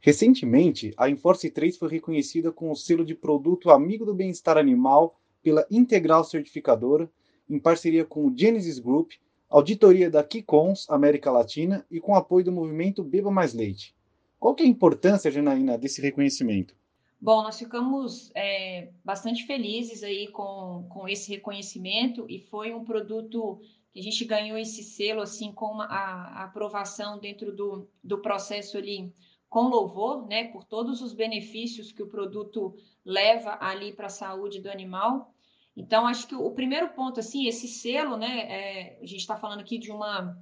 [0.01, 5.19] Recentemente, a Enforce 3 foi reconhecida com o selo de produto Amigo do Bem-Estar Animal
[5.43, 7.11] pela Integral Certificadora,
[7.49, 9.11] em parceria com o Genesis Group,
[9.49, 13.93] auditoria da Kikons América Latina e com apoio do movimento Beba Mais Leite.
[14.39, 16.73] Qual que é a importância, Janaína, desse reconhecimento?
[17.19, 23.59] Bom, nós ficamos é, bastante felizes aí com, com esse reconhecimento e foi um produto
[23.91, 28.19] que a gente ganhou esse selo assim com uma, a, a aprovação dentro do, do
[28.19, 29.11] processo ali
[29.49, 34.61] com louvor, né, por todos os benefícios que o produto leva ali para a saúde
[34.61, 35.33] do animal.
[35.75, 39.61] Então, acho que o primeiro ponto, assim, esse selo, né, é, a gente está falando
[39.61, 40.37] aqui de uma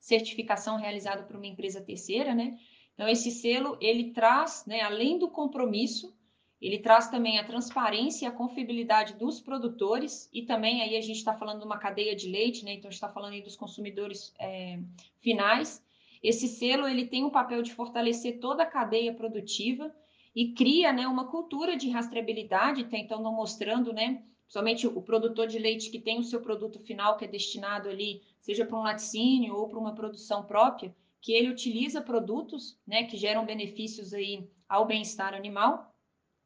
[0.00, 2.56] certificação realizada por uma empresa terceira, né?
[2.94, 6.16] Então, esse selo, ele traz, né, além do compromisso,
[6.58, 11.18] ele traz também a transparência e a confiabilidade dos produtores e também aí a gente
[11.18, 12.72] está falando de uma cadeia de leite, né?
[12.72, 14.78] Então, a gente está falando aí dos consumidores é,
[15.18, 15.84] finais
[16.22, 19.94] esse selo ele tem o papel de fortalecer toda a cadeia produtiva
[20.34, 25.90] e cria né, uma cultura de rastreabilidade, tentando mostrando, né, somente o produtor de leite
[25.90, 29.68] que tem o seu produto final que é destinado ali, seja para um laticínio ou
[29.68, 35.34] para uma produção própria, que ele utiliza produtos né, que geram benefícios aí ao bem-estar
[35.34, 35.90] animal,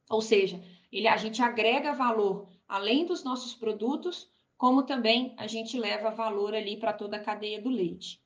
[0.08, 5.78] ou seja, ele, a gente agrega valor além dos nossos produtos, como também a gente
[5.78, 8.20] leva valor ali para toda a cadeia do leite.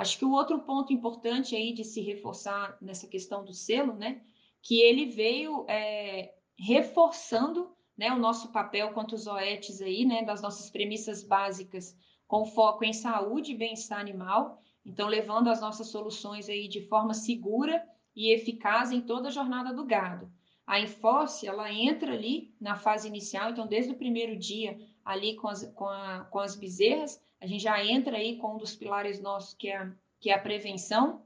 [0.00, 4.22] Acho que o outro ponto importante aí de se reforçar nessa questão do selo, né,
[4.62, 10.40] que ele veio é, reforçando né, o nosso papel quanto os OETs aí, né, das
[10.40, 11.94] nossas premissas básicas
[12.26, 17.12] com foco em saúde e bem-estar animal, então levando as nossas soluções aí de forma
[17.12, 17.86] segura
[18.16, 20.32] e eficaz em toda a jornada do gado.
[20.66, 25.48] A Enforce, ela entra ali na fase inicial, então desde o primeiro dia ali com
[25.48, 29.20] as, com, a, com as bezerras, a gente já entra aí com um dos pilares
[29.20, 31.22] nossos, que é, que é a prevenção,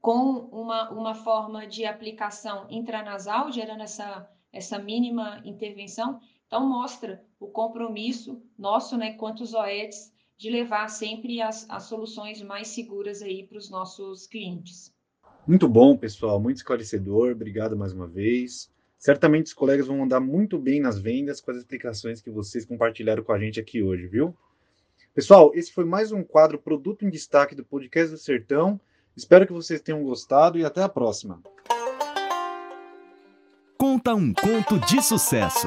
[0.00, 6.20] com uma, uma forma de aplicação intranasal, gerando essa, essa mínima intervenção.
[6.46, 12.40] Então, mostra o compromisso nosso, né, quanto os OEDs, de levar sempre as, as soluções
[12.40, 14.94] mais seguras aí para os nossos clientes.
[15.46, 17.32] Muito bom, pessoal, muito esclarecedor.
[17.32, 18.70] Obrigado mais uma vez.
[18.98, 23.24] Certamente os colegas vão andar muito bem nas vendas com as explicações que vocês compartilharam
[23.24, 24.36] com a gente aqui hoje, viu?
[25.14, 28.80] Pessoal, esse foi mais um quadro Produto em Destaque do Podcast do Sertão.
[29.16, 31.42] Espero que vocês tenham gostado e até a próxima.
[33.76, 35.66] Conta um conto de sucesso.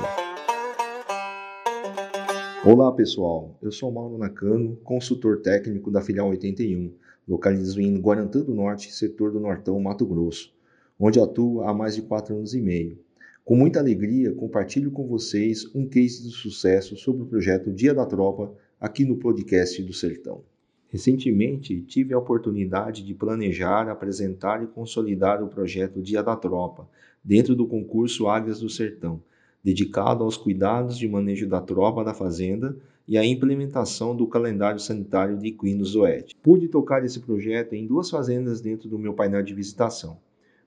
[2.63, 6.93] Olá pessoal, eu sou Mauro Nakano, consultor técnico da filial 81,
[7.27, 10.53] localizado em Guarantã do Norte, setor do Nortão, Mato Grosso,
[10.97, 12.97] onde atuo há mais de quatro anos e meio.
[13.43, 18.05] Com muita alegria, compartilho com vocês um case de sucesso sobre o projeto Dia da
[18.05, 20.41] Tropa aqui no podcast do Sertão.
[20.87, 26.89] Recentemente, tive a oportunidade de planejar, apresentar e consolidar o projeto Dia da Tropa,
[27.23, 29.21] dentro do concurso Águias do Sertão,
[29.63, 32.75] dedicado aos cuidados de manejo da tropa da fazenda
[33.07, 36.35] e à implementação do calendário sanitário de equinos Oeste.
[36.41, 40.17] Pude tocar esse projeto em duas fazendas dentro do meu painel de visitação.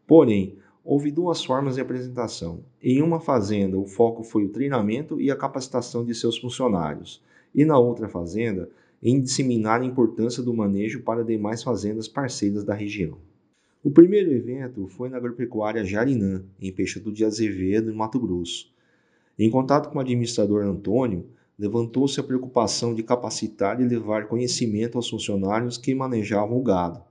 [0.06, 2.60] Porém, houve duas formas de apresentação.
[2.80, 7.20] Em uma fazenda, o foco foi o treinamento e a capacitação de seus funcionários,
[7.54, 8.68] e na outra fazenda,
[9.02, 13.18] em disseminar a importância do manejo para demais fazendas parceiras da região.
[13.82, 18.72] O primeiro evento foi na agropecuária Jarinã, em Peixoto de Azevedo, em Mato Grosso.
[19.38, 21.26] Em contato com o administrador Antônio,
[21.58, 27.02] levantou-se a preocupação de capacitar e levar conhecimento aos funcionários que manejavam o gado.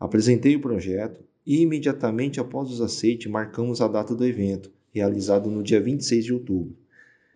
[0.00, 5.62] Apresentei o projeto e imediatamente após os aceites marcamos a data do evento, realizado no
[5.62, 6.74] dia 26 de outubro.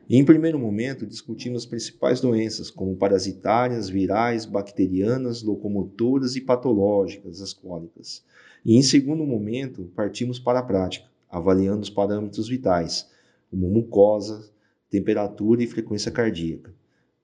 [0.08, 7.54] Em primeiro momento, discutimos as principais doenças, como parasitárias, virais, bacterianas, locomotoras e patológicas, as
[7.54, 8.22] cólicas.
[8.62, 13.08] E em segundo momento, partimos para a prática, avaliando os parâmetros vitais,
[13.50, 14.50] como mucosa,
[14.90, 16.74] temperatura e frequência cardíaca,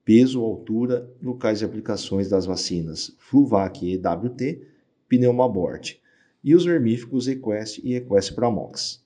[0.03, 4.66] peso, altura, locais de aplicações das vacinas Fluvac e EWT,
[5.07, 5.97] Pneumabort,
[6.43, 9.05] e os vermífugos Equest e Equest Pramox.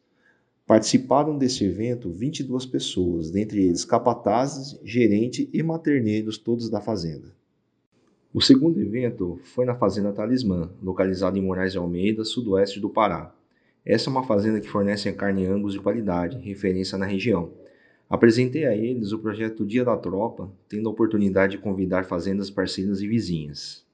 [0.67, 7.35] Participaram desse evento 22 pessoas, dentre eles capatazes, gerente e materneiros, todos da fazenda.
[8.33, 13.35] O segundo evento foi na Fazenda Talismã, localizada em Moraes de Almeida, sudoeste do Pará.
[13.85, 17.53] Essa é uma fazenda que fornece carne Angus de qualidade, referência na região.
[18.09, 23.03] Apresentei a eles o projeto Dia da Tropa, tendo a oportunidade de convidar fazendas parceiras
[23.03, 23.85] e vizinhas.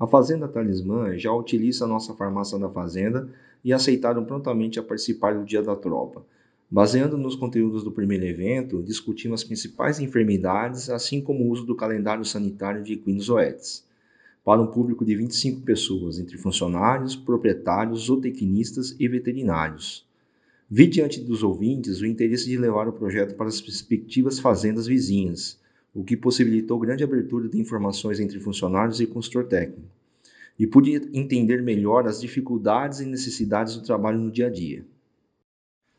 [0.00, 3.28] A Fazenda Talismã já utiliza a nossa farmácia da fazenda
[3.64, 6.24] e aceitaram prontamente a participar do Dia da Tropa.
[6.70, 11.74] Baseando nos conteúdos do primeiro evento, discutimos as principais enfermidades, assim como o uso do
[11.74, 13.84] calendário sanitário de equinos oetes,
[14.44, 20.06] para um público de 25 pessoas, entre funcionários, proprietários, zootecnistas e veterinários.
[20.70, 25.58] Vi diante dos ouvintes o interesse de levar o projeto para as respectivas fazendas vizinhas,
[25.92, 29.99] o que possibilitou grande abertura de informações entre funcionários e consultor técnico
[30.60, 34.84] e pude entender melhor as dificuldades e necessidades do trabalho no dia a dia.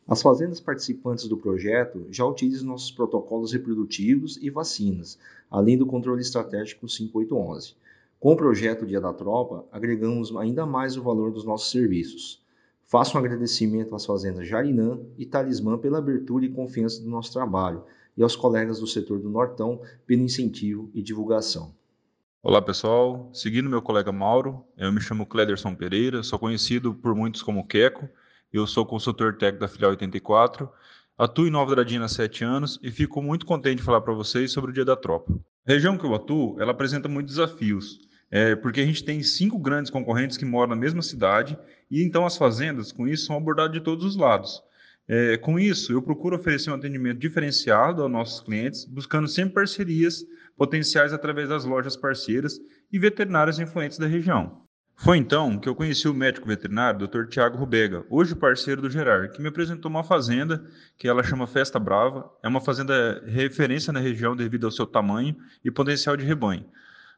[0.07, 5.17] As fazendas participantes do projeto já utilizam nossos protocolos reprodutivos e vacinas,
[5.49, 7.73] além do controle estratégico 5811.
[8.19, 12.39] Com o projeto Dia da Tropa, agregamos ainda mais o valor dos nossos serviços.
[12.83, 17.83] Faço um agradecimento às fazendas Jarinã e Talismã pela abertura e confiança do nosso trabalho
[18.15, 21.73] e aos colegas do setor do Nortão pelo incentivo e divulgação.
[22.43, 27.43] Olá pessoal, seguindo meu colega Mauro, eu me chamo Clederson Pereira, sou conhecido por muitos
[27.43, 28.09] como Queco,
[28.51, 30.67] eu sou consultor técnico da filial 84,
[31.15, 34.51] atuo em Nova Dradina há 7 anos e fico muito contente de falar para vocês
[34.51, 35.31] sobre o Dia da Tropa.
[35.67, 37.99] A região que eu atuo, ela apresenta muitos desafios,
[38.31, 41.55] é, porque a gente tem cinco grandes concorrentes que moram na mesma cidade
[41.91, 44.63] e então as fazendas, com isso, são abordadas de todos os lados.
[45.07, 50.25] É, com isso, eu procuro oferecer um atendimento diferenciado aos nossos clientes, buscando sempre parcerias
[50.57, 52.59] potenciais através das lojas parceiras
[52.91, 54.61] e veterinários influentes da região.
[55.03, 57.25] Foi então que eu conheci o médico veterinário Dr.
[57.25, 60.63] Tiago Rubega, hoje parceiro do Gerard, que me apresentou uma fazenda
[60.95, 62.31] que ela chama Festa Brava.
[62.43, 65.35] É uma fazenda referência na região devido ao seu tamanho
[65.65, 66.65] e potencial de rebanho.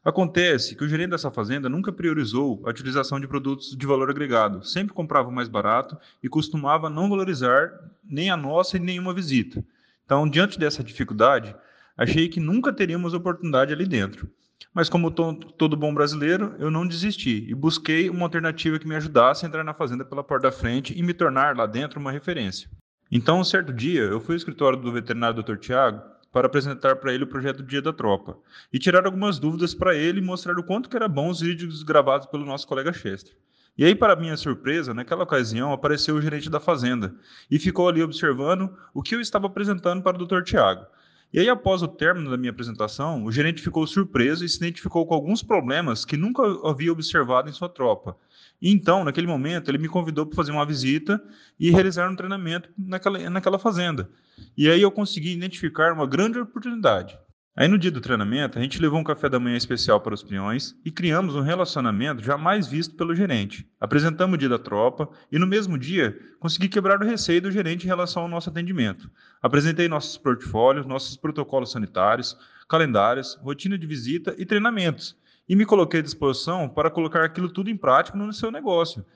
[0.02, 4.64] Acontece que o gerente dessa fazenda nunca priorizou a utilização de produtos de valor agregado,
[4.64, 7.70] sempre comprava o mais barato e costumava não valorizar
[8.02, 9.64] nem a nossa e nenhuma visita.
[10.04, 11.54] Então, diante dessa dificuldade,
[11.96, 14.28] Achei que nunca teríamos oportunidade ali dentro.
[14.72, 19.44] Mas como todo bom brasileiro, eu não desisti e busquei uma alternativa que me ajudasse
[19.44, 22.68] a entrar na fazenda pela porta da frente e me tornar lá dentro uma referência.
[23.10, 25.56] Então, um certo dia, eu fui ao escritório do veterinário Dr.
[25.56, 26.02] Tiago
[26.32, 28.36] para apresentar para ele o projeto Dia da Tropa
[28.72, 31.84] e tirar algumas dúvidas para ele e mostrar o quanto que era bom os vídeos
[31.84, 33.36] gravados pelo nosso colega Chester.
[33.78, 37.14] E aí, para minha surpresa, naquela ocasião apareceu o gerente da fazenda
[37.48, 40.42] e ficou ali observando o que eu estava apresentando para o Dr.
[40.42, 40.84] Tiago.
[41.34, 45.04] E aí, após o término da minha apresentação, o gerente ficou surpreso e se identificou
[45.04, 48.16] com alguns problemas que nunca havia observado em sua tropa.
[48.62, 51.20] E então, naquele momento, ele me convidou para fazer uma visita
[51.58, 54.08] e realizar um treinamento naquela, naquela fazenda.
[54.56, 57.18] E aí eu consegui identificar uma grande oportunidade.
[57.56, 60.24] Aí no dia do treinamento, a gente levou um café da manhã especial para os
[60.24, 63.64] peões e criamos um relacionamento jamais visto pelo gerente.
[63.80, 67.84] Apresentamos o dia da tropa e no mesmo dia consegui quebrar o receio do gerente
[67.84, 69.08] em relação ao nosso atendimento.
[69.40, 72.36] Apresentei nossos portfólios, nossos protocolos sanitários,
[72.68, 75.16] calendários, rotina de visita e treinamentos.
[75.48, 79.06] E me coloquei à disposição para colocar aquilo tudo em prática no seu negócio.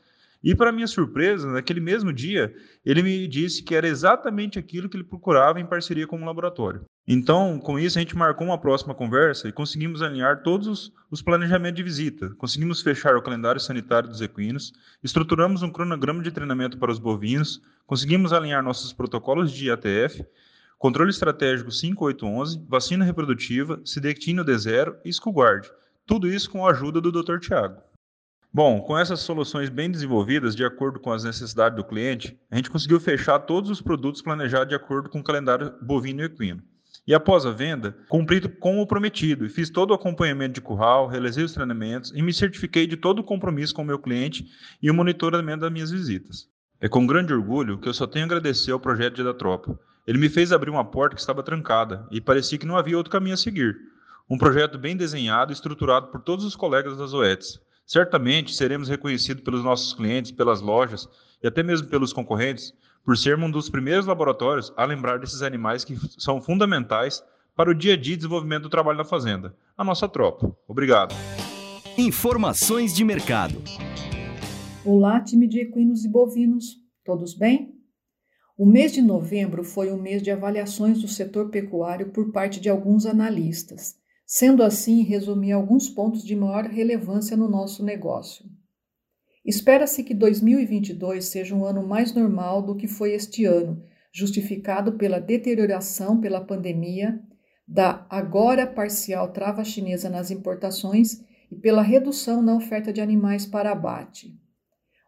[0.42, 4.96] E, para minha surpresa, naquele mesmo dia, ele me disse que era exatamente aquilo que
[4.96, 6.84] ele procurava em parceria com o laboratório.
[7.06, 11.22] Então, com isso, a gente marcou uma próxima conversa e conseguimos alinhar todos os, os
[11.22, 12.30] planejamentos de visita.
[12.36, 17.60] Conseguimos fechar o calendário sanitário dos equinos, estruturamos um cronograma de treinamento para os bovinos,
[17.86, 20.24] conseguimos alinhar nossos protocolos de IATF,
[20.78, 25.68] controle estratégico 5811, vacina reprodutiva, Sidectino D0 e Skullguard.
[26.06, 27.38] Tudo isso com a ajuda do Dr.
[27.40, 27.87] Tiago.
[28.52, 32.70] Bom, com essas soluções bem desenvolvidas, de acordo com as necessidades do cliente, a gente
[32.70, 36.62] conseguiu fechar todos os produtos planejados de acordo com o calendário bovino e equino.
[37.06, 41.06] E após a venda, cumpri com o prometido e fiz todo o acompanhamento de curral,
[41.06, 44.46] realizei os treinamentos e me certifiquei de todo o compromisso com o meu cliente
[44.82, 46.48] e o monitoramento das minhas visitas.
[46.80, 49.78] É com grande orgulho que eu só tenho a agradecer ao projeto Dia da Tropa.
[50.06, 53.12] Ele me fez abrir uma porta que estava trancada e parecia que não havia outro
[53.12, 53.76] caminho a seguir.
[54.28, 57.60] Um projeto bem desenhado e estruturado por todos os colegas das OETs.
[57.88, 61.08] Certamente seremos reconhecidos pelos nossos clientes, pelas lojas
[61.42, 65.86] e até mesmo pelos concorrentes por sermos um dos primeiros laboratórios a lembrar desses animais
[65.86, 67.24] que são fundamentais
[67.56, 70.54] para o dia a dia de desenvolvimento do trabalho na fazenda, a nossa tropa.
[70.68, 71.14] Obrigado.
[71.96, 73.54] Informações de mercado.
[74.84, 77.74] Olá, time de equinos e bovinos, todos bem?
[78.54, 82.68] O mês de novembro foi um mês de avaliações do setor pecuário por parte de
[82.68, 83.97] alguns analistas.
[84.30, 88.44] Sendo assim, resumi alguns pontos de maior relevância no nosso negócio.
[89.42, 95.18] Espera-se que 2022 seja um ano mais normal do que foi este ano, justificado pela
[95.18, 97.18] deterioração pela pandemia,
[97.66, 103.72] da agora parcial trava chinesa nas importações e pela redução na oferta de animais para
[103.72, 104.38] abate.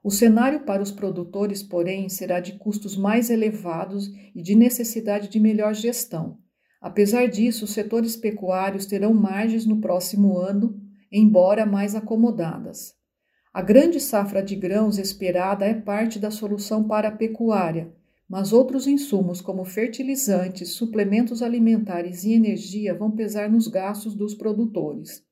[0.02, 5.38] O cenário para os produtores, porém, será de custos mais elevados e de necessidade de
[5.38, 6.38] melhor gestão.
[6.80, 10.80] Apesar disso, os setores pecuários terão margens no próximo ano,
[11.12, 12.94] embora mais acomodadas.
[13.52, 17.92] A grande safra de grãos esperada é parte da solução para a pecuária,
[18.28, 25.22] mas outros insumos, como fertilizantes, suplementos alimentares e energia, vão pesar nos gastos dos produtores.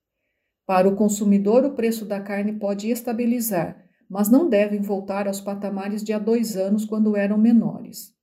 [0.67, 6.03] Para o consumidor, o preço da carne pode estabilizar, mas não devem voltar aos patamares
[6.03, 8.18] de há dois anos, quando eram menores.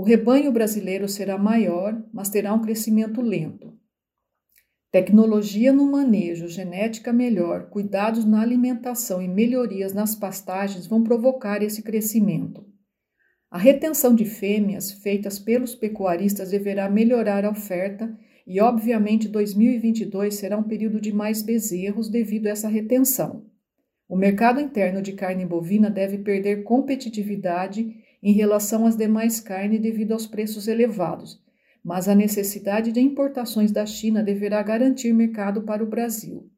[0.00, 3.78] O rebanho brasileiro será maior, mas terá um crescimento lento.
[4.90, 11.82] Tecnologia no manejo, genética melhor, cuidados na alimentação e melhorias nas pastagens vão provocar esse
[11.82, 12.64] crescimento.
[13.50, 18.10] A retenção de fêmeas feitas pelos pecuaristas deverá melhorar a oferta
[18.46, 23.44] e, obviamente, 2022 será um período de mais bezerros devido a essa retenção.
[24.08, 30.12] O mercado interno de carne bovina deve perder competitividade em relação às demais carnes devido
[30.12, 31.42] aos preços elevados,
[31.82, 36.50] mas a necessidade de importações da China deverá garantir mercado para o Brasil.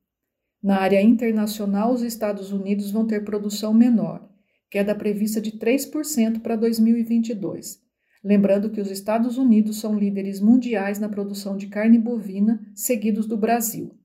[0.63, 4.29] Na área internacional, os Estados Unidos vão ter produção menor,
[4.71, 7.81] queda prevista de 3% para 2022.
[8.25, 13.37] Lembrando que os Estados Unidos são líderes mundiais na produção de carne bovina, seguidos do
[13.37, 13.99] Brasil.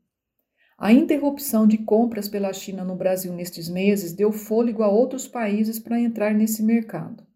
[0.79, 5.77] A interrupção de compras pela China no Brasil nestes meses deu fôlego a outros países
[5.77, 7.26] para entrar nesse mercado.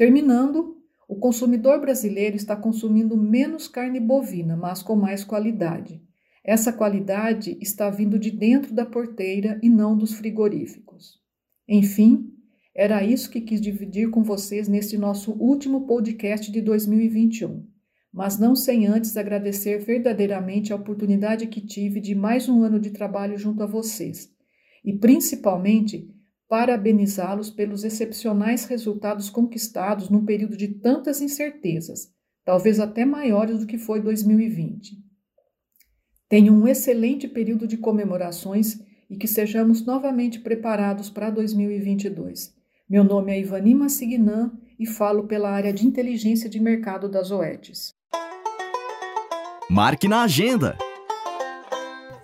[0.00, 6.00] Terminando, o consumidor brasileiro está consumindo menos carne bovina, mas com mais qualidade.
[6.42, 11.20] Essa qualidade está vindo de dentro da porteira e não dos frigoríficos.
[11.68, 12.32] Enfim,
[12.74, 17.66] era isso que quis dividir com vocês neste nosso último podcast de 2021,
[18.10, 22.88] mas não sem antes agradecer verdadeiramente a oportunidade que tive de mais um ano de
[22.88, 24.30] trabalho junto a vocês
[24.82, 26.08] e principalmente
[26.50, 32.12] parabenizá-los pelos excepcionais resultados conquistados num período de tantas incertezas,
[32.44, 34.98] talvez até maiores do que foi 2020.
[36.28, 42.52] Tenham um excelente período de comemorações e que sejamos novamente preparados para 2022.
[42.88, 47.94] Meu nome é Ivani Massignan e falo pela área de inteligência de mercado das OETs.
[49.70, 50.76] Marque na agenda.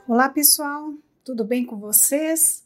[0.08, 0.94] Olá, pessoal.
[1.24, 2.65] Tudo bem com vocês?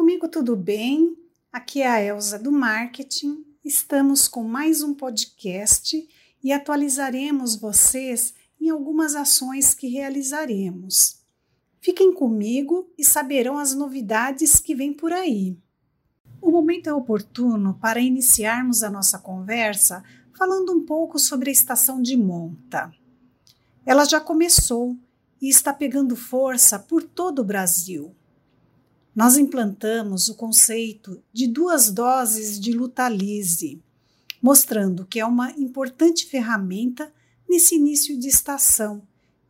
[0.00, 1.14] Comigo tudo bem?
[1.52, 3.44] Aqui é a Elza do Marketing.
[3.62, 6.08] Estamos com mais um podcast
[6.42, 11.20] e atualizaremos vocês em algumas ações que realizaremos.
[11.82, 15.54] Fiquem comigo e saberão as novidades que vêm por aí.
[16.40, 20.02] O momento é oportuno para iniciarmos a nossa conversa
[20.34, 22.90] falando um pouco sobre a estação de monta.
[23.84, 24.96] Ela já começou
[25.42, 28.16] e está pegando força por todo o Brasil.
[29.14, 33.82] Nós implantamos o conceito de duas doses de Lutalise,
[34.40, 37.12] mostrando que é uma importante ferramenta
[37.48, 39.02] nesse início de estação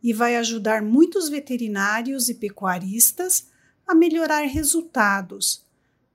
[0.03, 3.45] e vai ajudar muitos veterinários e pecuaristas
[3.87, 5.63] a melhorar resultados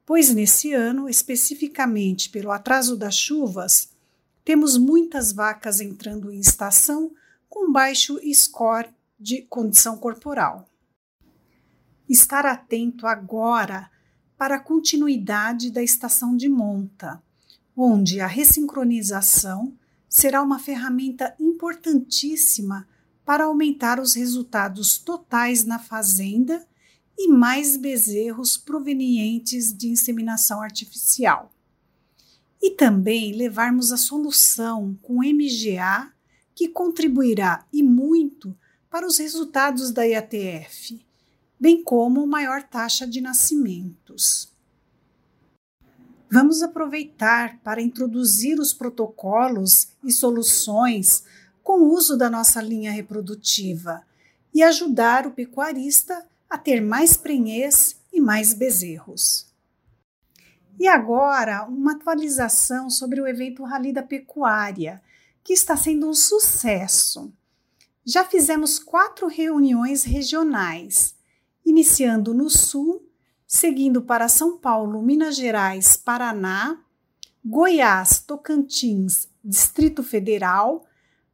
[0.06, 3.90] pois nesse ano, especificamente pelo atraso das chuvas,
[4.44, 7.10] temos muitas vacas entrando em estação
[7.48, 8.88] com baixo score
[9.18, 10.70] de condição corporal.
[12.08, 13.90] Estar atento agora
[14.38, 17.22] para a continuidade da estação de monta,
[17.76, 19.72] onde a ressincronização
[20.08, 22.86] será uma ferramenta importantíssima
[23.24, 26.66] para aumentar os resultados totais na fazenda
[27.18, 31.50] e mais bezerros provenientes de inseminação artificial.
[32.62, 36.12] E também levarmos a solução com MGA,
[36.54, 38.56] que contribuirá e muito
[38.88, 41.05] para os resultados da IATF,
[41.58, 44.52] bem como maior taxa de nascimentos.
[46.30, 51.24] Vamos aproveitar para introduzir os protocolos e soluções
[51.62, 54.04] com o uso da nossa linha reprodutiva
[54.52, 59.46] e ajudar o pecuarista a ter mais prenhez e mais bezerros.
[60.78, 65.02] E agora, uma atualização sobre o evento Rally da Pecuária,
[65.42, 67.32] que está sendo um sucesso.
[68.04, 71.15] Já fizemos quatro reuniões regionais,
[71.66, 73.04] iniciando no Sul,
[73.46, 76.80] seguindo para São Paulo, Minas Gerais, Paraná,
[77.44, 80.86] Goiás, Tocantins, Distrito Federal,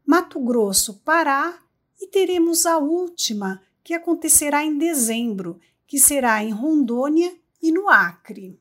[0.05, 1.59] Mato Grosso, Pará
[2.01, 8.59] e teremos a última, que acontecerá em dezembro, que será em Rondônia e no Acre.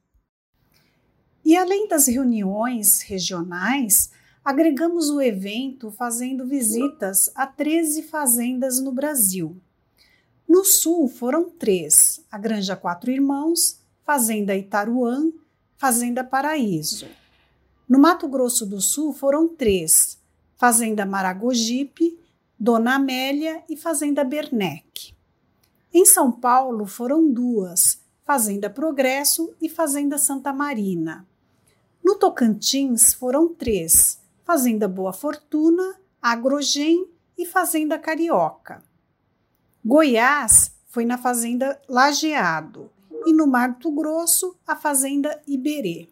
[1.43, 4.11] E além das reuniões regionais,
[4.45, 9.59] agregamos o evento fazendo visitas a 13 fazendas no Brasil.
[10.51, 15.31] No sul foram três: a Granja Quatro Irmãos, Fazenda Itaruã,
[15.77, 17.07] Fazenda Paraíso.
[17.87, 20.19] No Mato Grosso do Sul foram três:
[20.57, 22.19] Fazenda Maragogipe,
[22.59, 25.13] Dona Amélia e Fazenda Bernec.
[25.93, 31.25] Em São Paulo foram duas: Fazenda Progresso e Fazenda Santa Marina.
[32.03, 38.90] No Tocantins foram três: Fazenda Boa Fortuna, Agrogen e Fazenda Carioca.
[39.83, 42.91] Goiás foi na Fazenda Lajeado
[43.25, 46.07] e no Mato Grosso, a Fazenda Iberê.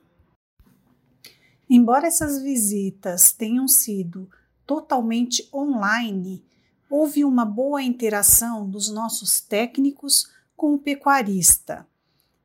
[1.69, 4.27] Embora essas visitas tenham sido
[4.65, 6.43] totalmente online,
[6.89, 11.87] houve uma boa interação dos nossos técnicos com o pecuarista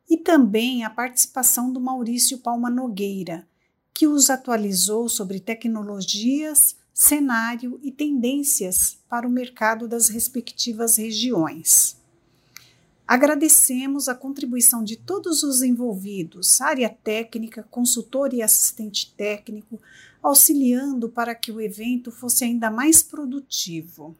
[0.09, 3.49] e também a participação do Maurício Palma Nogueira,
[3.95, 11.97] que os atualizou sobre tecnologias, cenário e tendências para o mercado das respectivas regiões.
[13.07, 19.81] Agradecemos a contribuição de todos os envolvidos, área técnica, consultor e assistente técnico,
[20.23, 24.17] auxiliando para que o evento fosse ainda mais produtivo.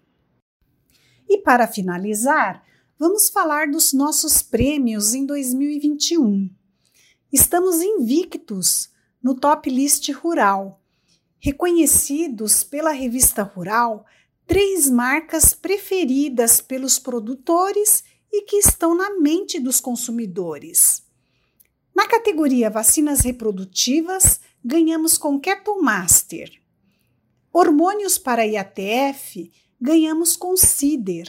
[1.27, 2.63] E para finalizar,
[2.99, 6.51] vamos falar dos nossos prêmios em 2021.
[7.33, 8.91] Estamos invictos
[9.23, 10.84] no Top List Rural
[11.45, 14.07] reconhecidos pela revista Rural
[14.47, 21.03] três marcas preferidas pelos produtores e que estão na mente dos consumidores.
[21.95, 26.51] Na categoria vacinas reprodutivas, ganhamos com Keto Master.
[27.53, 31.29] Hormônios para IATF, ganhamos com Cider.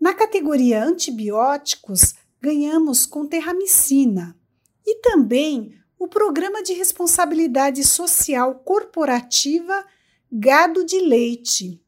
[0.00, 4.38] Na categoria antibióticos, ganhamos com terramicina.
[4.86, 9.84] E também o Programa de Responsabilidade Social Corporativa
[10.30, 11.82] Gado de Leite,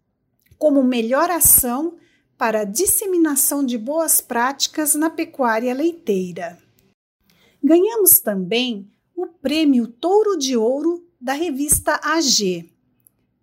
[0.56, 1.96] como melhor ação
[2.36, 6.58] para a disseminação de boas práticas na pecuária leiteira.
[7.62, 12.72] Ganhamos também o Prêmio Touro de Ouro da revista AG.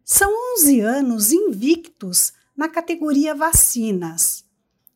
[0.03, 4.45] São 11 anos invictos na categoria vacinas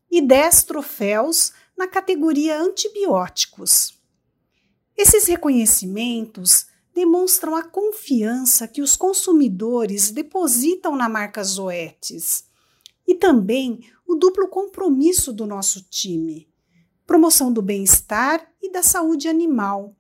[0.10, 3.99] e 10 troféus na categoria antibióticos.
[5.02, 12.44] Esses reconhecimentos demonstram a confiança que os consumidores depositam na marca Zoetis
[13.08, 16.50] e também o duplo compromisso do nosso time,
[17.08, 19.96] promoção do bem-estar e da saúde animal,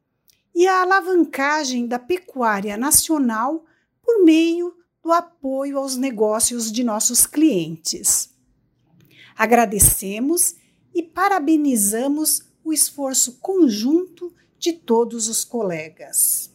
[0.54, 3.64] e a alavancagem da pecuária nacional
[4.04, 8.32] por meio do apoio aos negócios de nossos clientes.
[9.34, 10.56] Agradecemos
[10.93, 16.53] e parabenizamos o esforço conjunto de todos os colegas.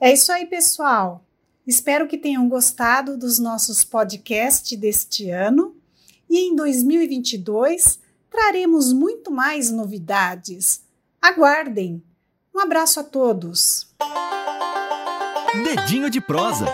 [0.00, 1.24] É isso aí, pessoal.
[1.66, 5.76] Espero que tenham gostado dos nossos podcasts deste ano
[6.28, 10.84] e em 2022 traremos muito mais novidades.
[11.20, 12.02] Aguardem!
[12.52, 13.94] Um abraço a todos!
[15.64, 16.66] Dedinho de prosa.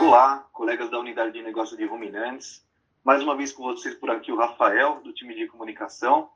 [0.00, 2.64] Olá, colegas da unidade de negócio de ruminantes.
[3.04, 6.30] Mais uma vez com vocês por aqui o Rafael, do time de comunicação.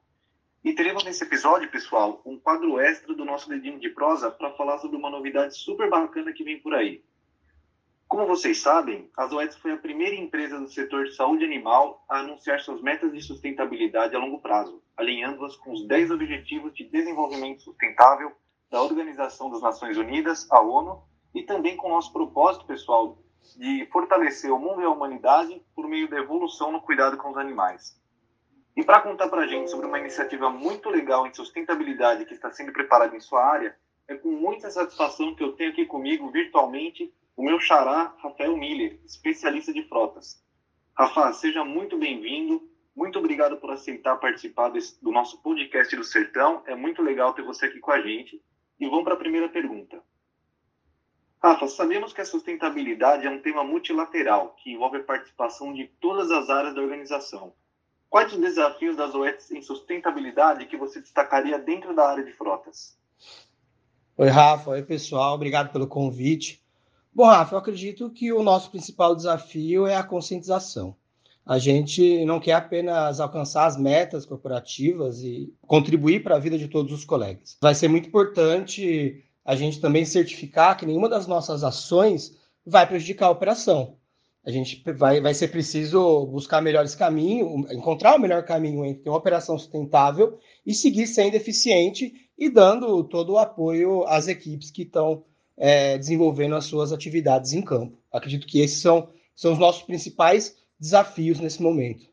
[0.63, 4.77] E teremos nesse episódio, pessoal, um quadro extra do nosso dedinho de prosa para falar
[4.77, 7.03] sobre uma novidade super bacana que vem por aí.
[8.07, 12.19] Como vocês sabem, a Zoetis foi a primeira empresa do setor de saúde animal a
[12.19, 17.63] anunciar suas metas de sustentabilidade a longo prazo, alinhando-as com os 10 Objetivos de Desenvolvimento
[17.63, 18.31] Sustentável
[18.71, 21.03] da Organização das Nações Unidas, a ONU,
[21.35, 23.17] e também com o nosso propósito, pessoal,
[23.57, 27.39] de fortalecer o mundo e a humanidade por meio da evolução no cuidado com os
[27.39, 28.00] animais.
[28.81, 32.51] E para contar para a gente sobre uma iniciativa muito legal em sustentabilidade que está
[32.51, 33.77] sendo preparada em sua área,
[34.09, 38.99] é com muita satisfação que eu tenho aqui comigo, virtualmente, o meu xará, Rafael Miller,
[39.05, 40.43] especialista de frotas.
[40.97, 42.71] Rafa, seja muito bem-vindo.
[42.97, 46.63] muito obrigado por aceitar participar desse, do nosso podcast do Sertão.
[46.65, 48.43] É muito legal ter você aqui com a gente.
[48.81, 50.03] E vamos para a primeira pergunta.
[51.43, 56.31] Rafa, sabemos que a sustentabilidade é um tema multilateral que envolve a participação de todas
[56.31, 57.53] as áreas da organização.
[58.11, 62.99] Quais os desafios das OETs em sustentabilidade que você destacaria dentro da área de frotas?
[64.19, 64.71] Oi, Rafa.
[64.71, 65.37] Oi, pessoal.
[65.37, 66.61] Obrigado pelo convite.
[67.15, 70.97] Bom, Rafa, eu acredito que o nosso principal desafio é a conscientização.
[71.47, 76.67] A gente não quer apenas alcançar as metas corporativas e contribuir para a vida de
[76.67, 77.57] todos os colegas.
[77.63, 82.37] Vai ser muito importante a gente também certificar que nenhuma das nossas ações
[82.67, 84.00] vai prejudicar a operação.
[84.45, 89.19] A gente vai, vai ser preciso buscar melhores caminhos, encontrar o melhor caminho entre uma
[89.19, 95.25] operação sustentável e seguir sendo eficiente e dando todo o apoio às equipes que estão
[95.59, 97.99] é, desenvolvendo as suas atividades em campo.
[98.11, 102.09] Acredito que esses são, são os nossos principais desafios nesse momento.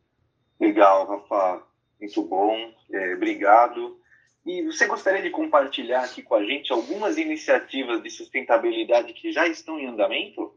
[0.59, 1.63] Legal, Rafa.
[1.99, 2.53] Muito bom.
[2.91, 3.97] É, obrigado.
[4.45, 9.47] E você gostaria de compartilhar aqui com a gente algumas iniciativas de sustentabilidade que já
[9.47, 10.53] estão em andamento?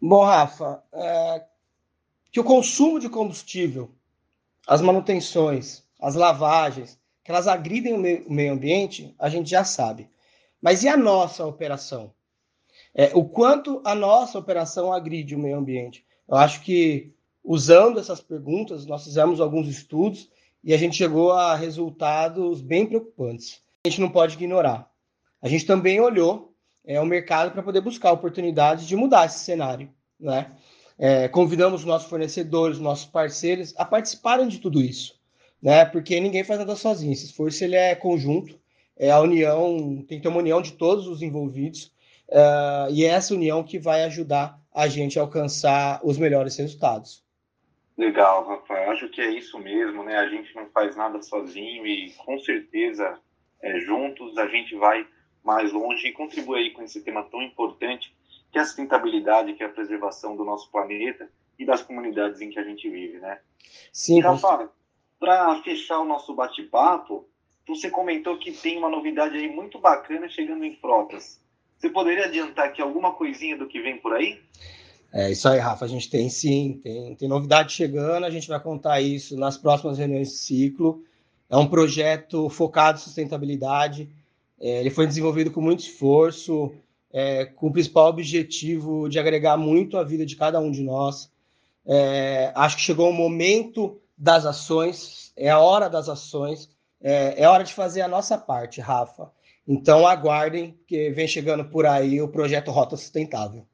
[0.00, 1.44] Bom, Rafa, é,
[2.32, 3.90] que o consumo de combustível,
[4.66, 10.08] as manutenções, as lavagens, que elas agridem o meio ambiente, a gente já sabe.
[10.60, 12.12] Mas e a nossa operação?
[12.94, 16.04] É, o quanto a nossa operação agride o meio ambiente?
[16.26, 17.12] Eu acho que,
[17.44, 20.30] usando essas perguntas, nós fizemos alguns estudos
[20.64, 23.60] e a gente chegou a resultados bem preocupantes.
[23.84, 24.90] A gente não pode ignorar.
[25.42, 26.49] A gente também olhou
[26.90, 29.88] é, o mercado para poder buscar oportunidades de mudar esse cenário.
[30.18, 30.50] Né?
[30.98, 35.18] É, convidamos nossos fornecedores, nossos parceiros a participarem de tudo isso,
[35.62, 35.84] né?
[35.84, 37.12] porque ninguém faz nada sozinho.
[37.12, 38.58] Esse esforço ele é conjunto
[39.00, 41.86] é a união, tem que ter uma união de todos os envolvidos,
[42.28, 47.24] uh, e é essa união que vai ajudar a gente a alcançar os melhores resultados.
[47.96, 48.90] Legal, Rafael.
[48.90, 50.16] Acho que é isso mesmo, né?
[50.16, 53.18] A gente não faz nada sozinho e com certeza
[53.62, 55.06] é, juntos a gente vai
[55.44, 58.14] mais longe e contribuir com esse tema tão importante
[58.50, 61.28] que é a sustentabilidade, que é a preservação do nosso planeta
[61.58, 63.38] e das comunidades em que a gente vive, né?
[63.92, 64.20] Sim.
[64.20, 64.70] Rafa,
[65.18, 67.28] para fechar o nosso bate-papo,
[67.66, 71.40] você comentou que tem uma novidade aí muito bacana chegando em frotas.
[71.78, 74.40] Você poderia adiantar aqui alguma coisinha do que vem por aí?
[75.12, 75.84] É isso aí, Rafa.
[75.84, 78.24] A gente tem sim, tem, tem novidade chegando.
[78.24, 81.02] A gente vai contar isso nas próximas reuniões de ciclo.
[81.48, 84.08] É um projeto focado em sustentabilidade.
[84.60, 86.72] É, ele foi desenvolvido com muito esforço,
[87.12, 91.32] é, com o principal objetivo de agregar muito a vida de cada um de nós.
[91.86, 96.68] É, acho que chegou o momento das ações, é a hora das ações
[97.02, 99.32] é, é hora de fazer a nossa parte, Rafa.
[99.66, 103.64] Então aguardem, que vem chegando por aí o projeto Rota Sustentável.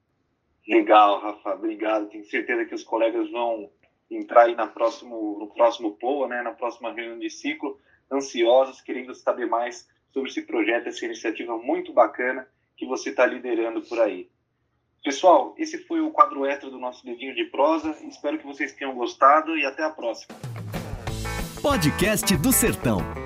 [0.68, 2.08] Legal, Rafa, obrigado.
[2.08, 3.70] Tenho certeza que os colegas vão
[4.10, 7.78] entrar aí na próximo, no próximo POA, né, na próxima reunião de ciclo,
[8.10, 13.82] ansiosos, querendo saber mais sobre esse projeto, essa iniciativa muito bacana que você está liderando
[13.82, 14.30] por aí.
[15.04, 17.94] Pessoal, esse foi o quadro extra do nosso dedinho de prosa.
[18.08, 20.34] Espero que vocês tenham gostado e até a próxima.
[21.60, 23.25] Podcast do Sertão.